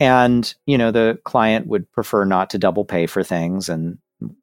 And, 0.00 0.52
you 0.66 0.78
know, 0.78 0.90
the 0.90 1.18
client 1.24 1.66
would 1.66 1.90
prefer 1.92 2.24
not 2.24 2.50
to 2.50 2.58
double 2.58 2.86
pay 2.86 3.06
for 3.06 3.22
things. 3.22 3.68
And 3.68 3.98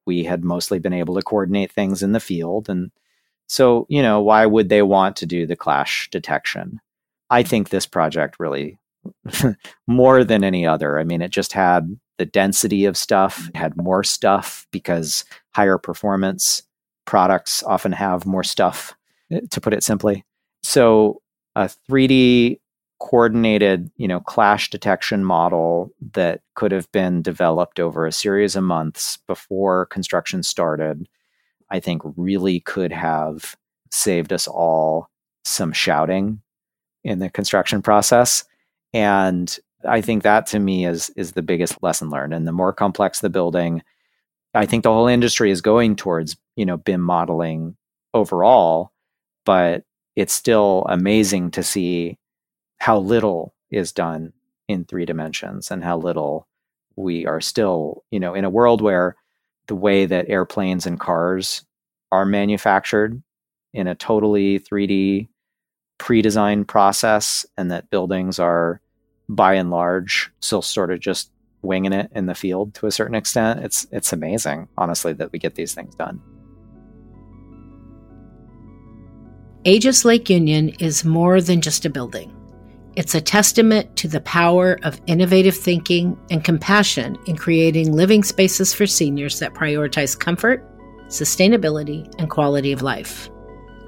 we 0.05 0.24
had 0.24 0.43
mostly 0.43 0.80
been 0.80 0.93
able 0.93 1.16
to 1.16 1.22
coordinate 1.24 1.72
things 1.72 2.03
in 2.03 2.12
the 2.12 2.20
field. 2.20 2.70
And 2.70 2.91
so, 3.47 3.88
you 3.89 4.01
know, 4.01 4.22
why 4.22 4.45
would 4.45 4.70
they 4.70 4.84
want 4.84 5.16
to 5.18 5.26
do 5.26 5.47
the 5.47 5.55
clash 5.55 6.10
detection? 6.12 6.80
I 7.30 7.43
think 7.43 7.70
this 7.70 7.86
project 7.86 8.38
really, 8.39 8.78
more 9.88 10.24
than 10.24 10.43
any 10.43 10.66
other, 10.66 10.99
I 10.99 11.03
mean, 11.03 11.22
it 11.22 11.32
just 11.32 11.53
had 11.53 11.97
the 12.18 12.26
density 12.26 12.86
of 12.86 12.97
stuff, 12.97 13.49
had 13.55 13.78
more 13.78 14.03
stuff 14.03 14.68
because 14.72 15.26
higher 15.51 15.78
performance 15.78 16.64
products 17.05 17.64
often 17.64 17.91
have 17.93 18.26
more 18.26 18.43
stuff, 18.43 18.95
eh, 19.32 19.41
to 19.51 19.62
put 19.62 19.74
it 19.74 19.84
simply. 19.84 20.26
So, 20.64 21.22
a 21.55 21.70
3D 21.89 22.60
coordinated, 23.00 23.91
you 23.98 24.08
know, 24.08 24.20
clash 24.20 24.70
detection 24.70 25.24
model 25.24 25.91
that 26.14 26.41
could 26.56 26.72
have 26.72 26.91
been 26.91 27.22
developed 27.22 27.80
over 27.80 28.06
a 28.06 28.12
series 28.12 28.56
of 28.56 28.64
months 28.64 29.18
before 29.28 29.86
construction 29.88 30.43
started, 30.43 31.08
I 31.70 31.80
think 31.80 32.02
really 32.16 32.60
could 32.62 32.91
have 32.91 33.56
saved 33.91 34.34
us 34.34 34.48
all 34.48 35.10
some 35.45 35.72
shouting 35.72 36.41
in 37.04 37.20
the 37.20 37.30
construction 37.30 37.82
process. 37.82 38.43
And 38.93 39.58
I 39.88 40.02
think 40.02 40.24
that 40.24 40.48
to 40.48 40.60
me 40.60 40.86
is 40.86 41.10
is 41.12 41.34
the 41.34 41.41
biggest 41.41 41.82
lesson 41.84 42.10
learned. 42.10 42.34
And 42.34 42.48
the 42.48 42.52
more 42.52 42.74
complex 42.74 43.20
the 43.20 43.30
building, 43.30 43.84
I 44.54 44.66
think 44.66 44.84
the 44.84 44.91
whole 44.91 45.08
industry 45.08 45.52
is 45.52 45.62
going 45.62 45.95
towards, 45.95 46.36
you 46.56 46.66
know, 46.66 46.78
BIM 46.78 47.02
modeling 47.02 47.76
overall, 48.14 48.91
but 49.45 49.84
it's 50.16 50.34
still 50.34 50.86
amazing 50.89 51.52
to 51.52 51.64
see 51.64 52.18
how 52.78 52.99
little 52.99 53.53
is 53.69 53.91
done 53.91 54.34
in 54.67 54.86
three 54.86 55.05
dimensions 55.05 55.71
and 55.71 55.84
how 55.84 55.97
little 55.97 56.47
we 56.95 57.25
are 57.25 57.41
still, 57.41 58.03
you 58.11 58.19
know, 58.19 58.34
in 58.34 58.45
a 58.45 58.49
world 58.49 58.82
where 58.82 59.15
the 59.67 59.75
way 59.75 60.05
that 60.05 60.30
airplanes 60.30 60.86
and 60.86 60.99
cars 60.99 61.65
are 62.11 62.25
manufactured 62.25 63.21
in 63.73 63.88
a 63.88 63.95
totally 63.95 64.59
3D 64.59 65.28
pre-designed 65.97 66.67
process 66.67 67.45
and 67.57 67.71
that 67.71 67.89
buildings 67.89 68.39
are 68.39 68.82
by 69.30 69.55
and 69.55 69.69
large 69.69 70.32
still 70.39 70.61
sort 70.61 70.91
of 70.91 70.99
just 70.99 71.32
winging 71.61 71.93
it 71.93 72.09
in 72.15 72.28
the 72.28 72.36
field 72.36 72.73
to 72.75 72.88
a 72.88 72.91
certain 72.91 73.15
extent. 73.15 73.63
It's 73.63 73.88
it's 73.91 74.13
amazing, 74.13 74.67
honestly, 74.78 75.13
that 75.13 75.32
we 75.32 75.39
get 75.39 75.55
these 75.55 75.73
things 75.73 75.95
done. 75.95 76.21
Aegis 79.65 80.05
Lake 80.05 80.30
Union 80.30 80.69
is 80.80 81.03
more 81.03 81.41
than 81.41 81.59
just 81.59 81.86
a 81.86 81.89
building. 81.89 82.37
It's 82.98 83.14
a 83.14 83.22
testament 83.22 83.95
to 83.98 84.08
the 84.08 84.22
power 84.22 84.80
of 84.82 85.00
innovative 85.06 85.56
thinking 85.56 86.18
and 86.32 86.43
compassion 86.43 87.16
in 87.28 87.38
creating 87.38 87.93
living 87.93 88.24
spaces 88.24 88.74
for 88.74 88.88
seniors 88.88 89.38
that 89.38 89.54
prioritize 89.54 90.18
comfort, 90.18 90.66
sustainability, 91.08 92.12
and 92.18 92.28
quality 92.28 92.72
of 92.72 92.82
life. 92.82 93.30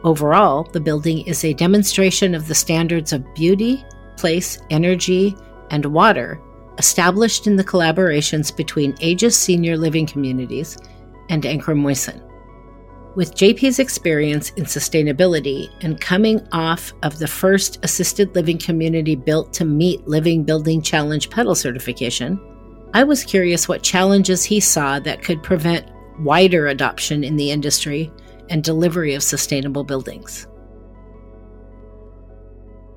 Overall, 0.03 0.70
the 0.74 0.80
building 0.80 1.26
is 1.26 1.43
a 1.43 1.55
demonstration 1.55 2.36
of 2.36 2.47
the 2.47 2.53
standards 2.53 3.12
of 3.12 3.26
beauty, 3.34 3.84
place, 4.16 4.60
energy, 4.70 5.36
and 5.72 5.88
water 5.88 6.39
established 6.78 7.47
in 7.47 7.55
the 7.55 7.64
collaborations 7.64 8.55
between 8.55 8.95
Aegis 8.99 9.36
Senior 9.36 9.76
Living 9.76 10.05
Communities 10.05 10.78
and 11.30 11.41
Ankrom 11.45 11.82
Moisan. 11.82 12.28
With 13.20 13.36
JP's 13.36 13.80
experience 13.80 14.51
in 14.51 14.63
sustainability 14.63 15.70
and 15.84 15.99
coming 15.99 16.39
off 16.53 16.93
of 17.03 17.20
the 17.20 17.28
first 17.28 17.78
assisted 17.84 18.34
living 18.34 18.57
community 18.57 19.17
built 19.17 19.51
to 19.55 19.65
meet 19.65 20.07
Living 20.07 20.45
Building 20.45 20.82
Challenge 20.82 21.30
Petal 21.30 21.53
certification, 21.53 22.39
I 22.93 23.03
was 23.03 23.26
curious 23.26 23.67
what 23.67 23.84
challenges 23.84 24.45
he 24.45 24.61
saw 24.61 25.01
that 25.01 25.22
could 25.22 25.43
prevent 25.43 25.91
wider 26.22 26.67
adoption 26.67 27.26
in 27.26 27.36
the 27.36 27.51
industry 27.51 28.09
and 28.49 28.63
delivery 28.63 29.15
of 29.15 29.22
sustainable 29.22 29.84
buildings. 29.84 30.47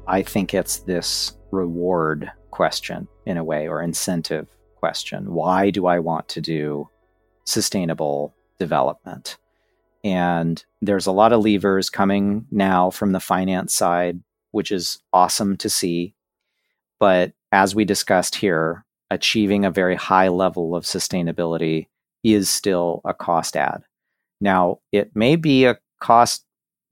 I 0.07 0.23
think 0.23 0.55
it's 0.55 0.83
this 0.83 1.37
reward 1.51 2.31
question 2.53 3.09
in 3.27 3.39
a 3.39 3.43
way, 3.43 3.66
or 3.66 3.83
incentive 3.83 4.47
question. 4.77 5.35
Why 5.35 5.70
do 5.70 5.87
I 5.87 5.99
want 5.99 6.29
to 6.29 6.41
do 6.41 6.89
sustainable 7.45 8.37
development? 8.61 9.37
And 10.05 10.65
there's 10.81 11.07
a 11.07 11.13
lot 11.13 11.33
of 11.33 11.45
levers 11.45 11.89
coming 11.89 12.47
now 12.51 12.91
from 12.91 13.13
the 13.13 13.21
finance 13.21 13.75
side, 13.75 14.21
which 14.51 14.73
is 14.73 14.99
awesome 15.13 15.57
to 15.59 15.71
see. 15.71 16.15
But 16.99 17.33
as 17.53 17.75
we 17.75 17.85
discussed 17.85 18.35
here, 18.35 18.85
achieving 19.11 19.65
a 19.65 19.71
very 19.71 19.95
high 19.95 20.29
level 20.29 20.75
of 20.75 20.85
sustainability 20.85 21.87
is 22.25 22.49
still 22.49 23.01
a 23.05 23.15
cost 23.15 23.57
add. 23.57 23.83
Now, 24.41 24.79
it 24.91 25.15
may 25.15 25.37
be 25.37 25.67
a 25.67 25.79
cost 26.01 26.45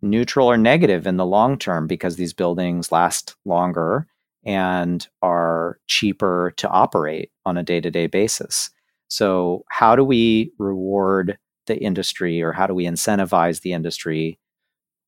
neutral 0.02 0.50
or 0.50 0.56
negative 0.56 1.06
in 1.06 1.16
the 1.16 1.26
long 1.26 1.58
term 1.58 1.86
because 1.86 2.16
these 2.16 2.32
buildings 2.32 2.92
last 2.92 3.36
longer 3.44 4.06
and 4.44 5.06
are 5.22 5.78
cheaper 5.86 6.52
to 6.56 6.68
operate 6.68 7.30
on 7.44 7.56
a 7.56 7.62
day 7.62 7.80
to 7.80 7.90
day 7.90 8.06
basis. 8.06 8.70
So, 9.08 9.64
how 9.68 9.96
do 9.96 10.04
we 10.04 10.52
reward 10.58 11.38
the 11.70 11.82
industry 11.82 12.42
or 12.42 12.52
how 12.52 12.66
do 12.66 12.74
we 12.74 12.84
incentivize 12.84 13.60
the 13.60 13.72
industry 13.72 14.38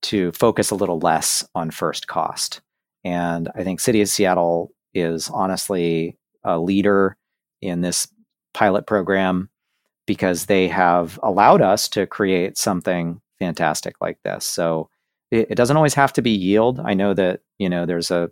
to 0.03 0.31
focus 0.33 0.71
a 0.71 0.77
little 0.77 1.01
less 1.01 1.47
on 1.55 1.71
first 1.73 2.07
cost? 2.07 2.61
And 3.05 3.51
I 3.57 3.65
think 3.65 3.81
City 3.81 4.01
of 4.01 4.09
Seattle 4.09 4.73
is 4.95 5.29
honestly 5.29 6.17
a 6.45 6.59
leader 6.59 7.17
in 7.61 7.81
this 7.81 8.07
pilot 8.55 8.87
program 8.87 9.49
because 10.07 10.47
they 10.47 10.69
have 10.69 11.19
allowed 11.23 11.63
us 11.63 11.89
to 11.89 12.07
create 12.07 12.57
something 12.57 13.21
fantastic 13.41 13.97
like 14.01 14.19
this. 14.25 14.45
So 14.45 14.89
it, 15.33 15.49
it, 15.51 15.55
doesn't 15.57 15.77
always 15.77 15.95
have 15.95 16.13
to 16.15 16.23
be 16.23 16.31
yield. 16.31 16.81
I 16.81 16.95
know 16.95 17.13
that, 17.15 17.41
you 17.59 17.69
know, 17.69 17.87
there's 17.87 18.11
a 18.11 18.31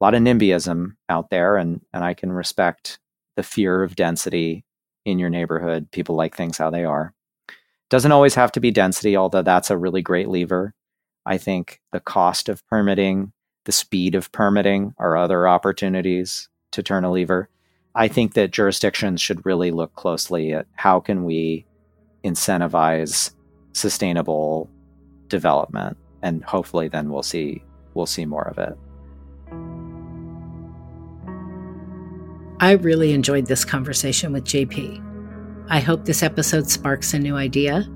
lot 0.00 0.14
of 0.14 0.22
NIMBYism 0.22 0.96
out 1.08 1.30
there 1.30 1.56
and, 1.56 1.80
and 1.92 2.02
I 2.02 2.14
can 2.14 2.32
respect 2.32 2.98
the 3.36 3.42
fear 3.42 3.82
of 3.82 3.96
density 3.96 4.64
in 5.04 5.18
your 5.18 5.30
neighborhood. 5.30 5.90
People 5.92 6.16
like 6.16 6.36
things 6.36 6.58
how 6.58 6.70
they 6.70 6.84
are. 6.84 7.14
Doesn't 7.94 8.10
always 8.10 8.34
have 8.34 8.50
to 8.50 8.60
be 8.60 8.72
density, 8.72 9.16
although 9.16 9.42
that's 9.42 9.70
a 9.70 9.76
really 9.76 10.02
great 10.02 10.28
lever. 10.28 10.74
I 11.24 11.38
think 11.38 11.80
the 11.92 12.00
cost 12.00 12.48
of 12.48 12.66
permitting, 12.66 13.30
the 13.66 13.70
speed 13.70 14.16
of 14.16 14.32
permitting 14.32 14.96
are 14.98 15.16
other 15.16 15.46
opportunities 15.46 16.48
to 16.72 16.82
turn 16.82 17.04
a 17.04 17.12
lever. 17.12 17.48
I 17.94 18.08
think 18.08 18.34
that 18.34 18.50
jurisdictions 18.50 19.22
should 19.22 19.46
really 19.46 19.70
look 19.70 19.94
closely 19.94 20.52
at 20.52 20.66
how 20.74 20.98
can 20.98 21.22
we 21.22 21.66
incentivize 22.24 23.30
sustainable 23.74 24.68
development 25.28 25.96
and 26.20 26.42
hopefully 26.42 26.88
then 26.88 27.10
we'll 27.10 27.22
see 27.22 27.62
we'll 27.94 28.06
see 28.06 28.24
more 28.26 28.48
of 28.48 28.58
it. 28.58 28.76
I 32.58 32.72
really 32.72 33.12
enjoyed 33.12 33.46
this 33.46 33.64
conversation 33.64 34.32
with 34.32 34.42
JP. 34.42 35.13
I 35.68 35.80
hope 35.80 36.04
this 36.04 36.22
episode 36.22 36.68
sparks 36.68 37.14
a 37.14 37.18
new 37.18 37.36
idea, 37.36 37.88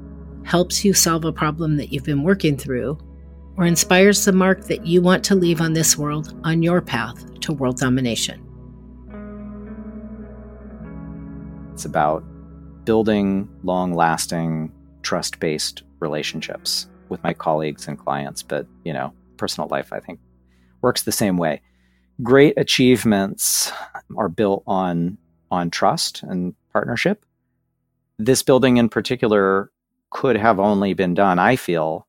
helps 0.42 0.86
you 0.86 0.94
solve 0.94 1.26
a 1.26 1.32
problem 1.32 1.76
that 1.76 1.92
you've 1.92 2.04
been 2.04 2.22
working 2.22 2.56
through, 2.56 2.98
or 3.58 3.66
inspires 3.66 4.24
the 4.24 4.32
mark 4.32 4.64
that 4.64 4.86
you 4.86 5.02
want 5.02 5.22
to 5.24 5.34
leave 5.34 5.60
on 5.60 5.74
this 5.74 5.98
world 5.98 6.34
on 6.44 6.62
your 6.62 6.80
path 6.80 7.40
to 7.40 7.52
world 7.52 7.76
domination. 7.76 8.42
It's 11.74 11.84
about 11.84 12.24
building 12.84 13.46
long 13.62 13.92
lasting, 13.92 14.72
trust 15.02 15.38
based 15.38 15.82
relationships 16.00 16.88
with 17.10 17.22
my 17.22 17.34
colleagues 17.34 17.86
and 17.86 17.98
clients, 17.98 18.42
but 18.42 18.66
you 18.84 18.94
know, 18.94 19.12
personal 19.36 19.68
life 19.68 19.92
I 19.92 20.00
think 20.00 20.20
works 20.80 21.02
the 21.02 21.12
same 21.12 21.36
way. 21.36 21.60
Great 22.22 22.54
achievements 22.56 23.70
are 24.16 24.30
built 24.30 24.62
on 24.66 25.18
on 25.50 25.70
trust 25.70 26.22
and 26.22 26.54
partnership. 26.72 27.24
This 28.18 28.42
building 28.42 28.78
in 28.78 28.88
particular 28.88 29.70
could 30.10 30.36
have 30.36 30.58
only 30.58 30.92
been 30.94 31.14
done, 31.14 31.38
I 31.38 31.56
feel, 31.56 32.06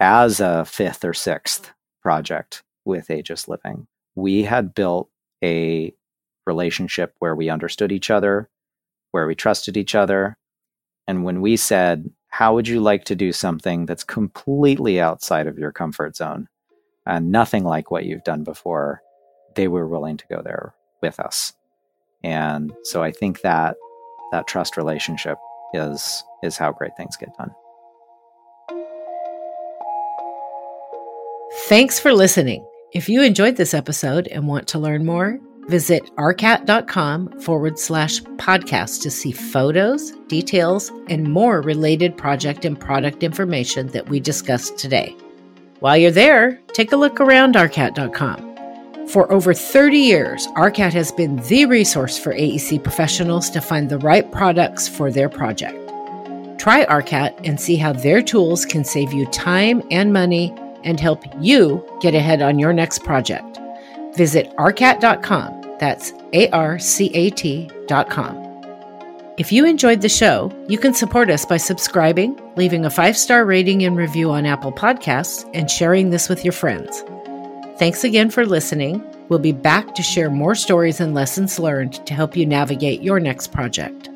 as 0.00 0.40
a 0.40 0.64
fifth 0.64 1.04
or 1.04 1.14
sixth 1.14 1.72
project 2.02 2.62
with 2.84 3.10
Aegis 3.10 3.46
Living. 3.46 3.86
We 4.16 4.42
had 4.42 4.74
built 4.74 5.10
a 5.42 5.94
relationship 6.46 7.14
where 7.20 7.36
we 7.36 7.50
understood 7.50 7.92
each 7.92 8.10
other, 8.10 8.48
where 9.12 9.26
we 9.26 9.34
trusted 9.34 9.76
each 9.76 9.94
other. 9.94 10.36
And 11.06 11.22
when 11.22 11.40
we 11.40 11.56
said, 11.56 12.10
How 12.28 12.54
would 12.54 12.66
you 12.66 12.80
like 12.80 13.04
to 13.04 13.14
do 13.14 13.32
something 13.32 13.86
that's 13.86 14.04
completely 14.04 15.00
outside 15.00 15.46
of 15.46 15.58
your 15.58 15.70
comfort 15.70 16.16
zone 16.16 16.48
and 17.06 17.30
nothing 17.30 17.64
like 17.64 17.90
what 17.90 18.06
you've 18.06 18.24
done 18.24 18.42
before? 18.42 19.02
They 19.54 19.68
were 19.68 19.86
willing 19.86 20.16
to 20.16 20.26
go 20.26 20.42
there 20.42 20.74
with 21.00 21.20
us. 21.20 21.52
And 22.24 22.72
so 22.82 23.02
I 23.02 23.12
think 23.12 23.42
that 23.42 23.76
that 24.32 24.46
trust 24.46 24.76
relationship 24.76 25.38
is 25.74 26.24
is 26.42 26.56
how 26.56 26.72
great 26.72 26.96
things 26.96 27.16
get 27.16 27.36
done. 27.36 27.50
Thanks 31.66 31.98
for 31.98 32.12
listening. 32.12 32.66
If 32.92 33.08
you 33.08 33.22
enjoyed 33.22 33.56
this 33.56 33.74
episode 33.74 34.28
and 34.28 34.46
want 34.46 34.68
to 34.68 34.78
learn 34.78 35.04
more, 35.04 35.38
visit 35.68 36.10
arcat.com 36.16 37.40
forward 37.40 37.78
slash 37.78 38.20
podcast 38.22 39.02
to 39.02 39.10
see 39.10 39.32
photos, 39.32 40.12
details, 40.28 40.90
and 41.08 41.30
more 41.30 41.60
related 41.60 42.16
project 42.16 42.64
and 42.64 42.78
product 42.78 43.22
information 43.22 43.88
that 43.88 44.08
we 44.08 44.20
discussed 44.20 44.78
today. 44.78 45.14
While 45.80 45.98
you're 45.98 46.10
there, 46.10 46.58
take 46.72 46.92
a 46.92 46.96
look 46.96 47.20
around 47.20 47.54
arcat.com. 47.54 48.57
For 49.08 49.30
over 49.32 49.54
30 49.54 49.96
years, 49.96 50.46
ARCAT 50.48 50.92
has 50.92 51.10
been 51.12 51.36
the 51.48 51.64
resource 51.64 52.18
for 52.18 52.34
AEC 52.34 52.82
professionals 52.82 53.48
to 53.50 53.60
find 53.62 53.88
the 53.88 53.96
right 53.98 54.30
products 54.30 54.86
for 54.86 55.10
their 55.10 55.30
project. 55.30 55.78
Try 56.58 56.84
ARCAT 56.84 57.40
and 57.42 57.58
see 57.58 57.76
how 57.76 57.94
their 57.94 58.20
tools 58.20 58.66
can 58.66 58.84
save 58.84 59.14
you 59.14 59.24
time 59.26 59.82
and 59.90 60.12
money 60.12 60.54
and 60.84 61.00
help 61.00 61.24
you 61.40 61.82
get 62.02 62.14
ahead 62.14 62.42
on 62.42 62.58
your 62.58 62.74
next 62.74 63.02
project. 63.02 63.58
Visit 64.14 64.54
arcat.com. 64.56 65.76
That's 65.78 66.12
A 66.34 66.50
R 66.50 66.78
C 66.78 67.10
A 67.14 67.30
T.com. 67.30 68.44
If 69.38 69.52
you 69.52 69.64
enjoyed 69.64 70.02
the 70.02 70.08
show, 70.08 70.52
you 70.68 70.76
can 70.76 70.92
support 70.92 71.30
us 71.30 71.46
by 71.46 71.56
subscribing, 71.56 72.38
leaving 72.56 72.84
a 72.84 72.90
five 72.90 73.16
star 73.16 73.46
rating 73.46 73.84
and 73.84 73.96
review 73.96 74.30
on 74.32 74.44
Apple 74.44 74.72
Podcasts, 74.72 75.48
and 75.54 75.70
sharing 75.70 76.10
this 76.10 76.28
with 76.28 76.44
your 76.44 76.52
friends. 76.52 77.02
Thanks 77.78 78.02
again 78.02 78.28
for 78.28 78.44
listening. 78.44 79.04
We'll 79.28 79.38
be 79.38 79.52
back 79.52 79.94
to 79.94 80.02
share 80.02 80.30
more 80.30 80.56
stories 80.56 80.98
and 80.98 81.14
lessons 81.14 81.60
learned 81.60 82.04
to 82.06 82.12
help 82.12 82.36
you 82.36 82.44
navigate 82.44 83.02
your 83.02 83.20
next 83.20 83.52
project. 83.52 84.07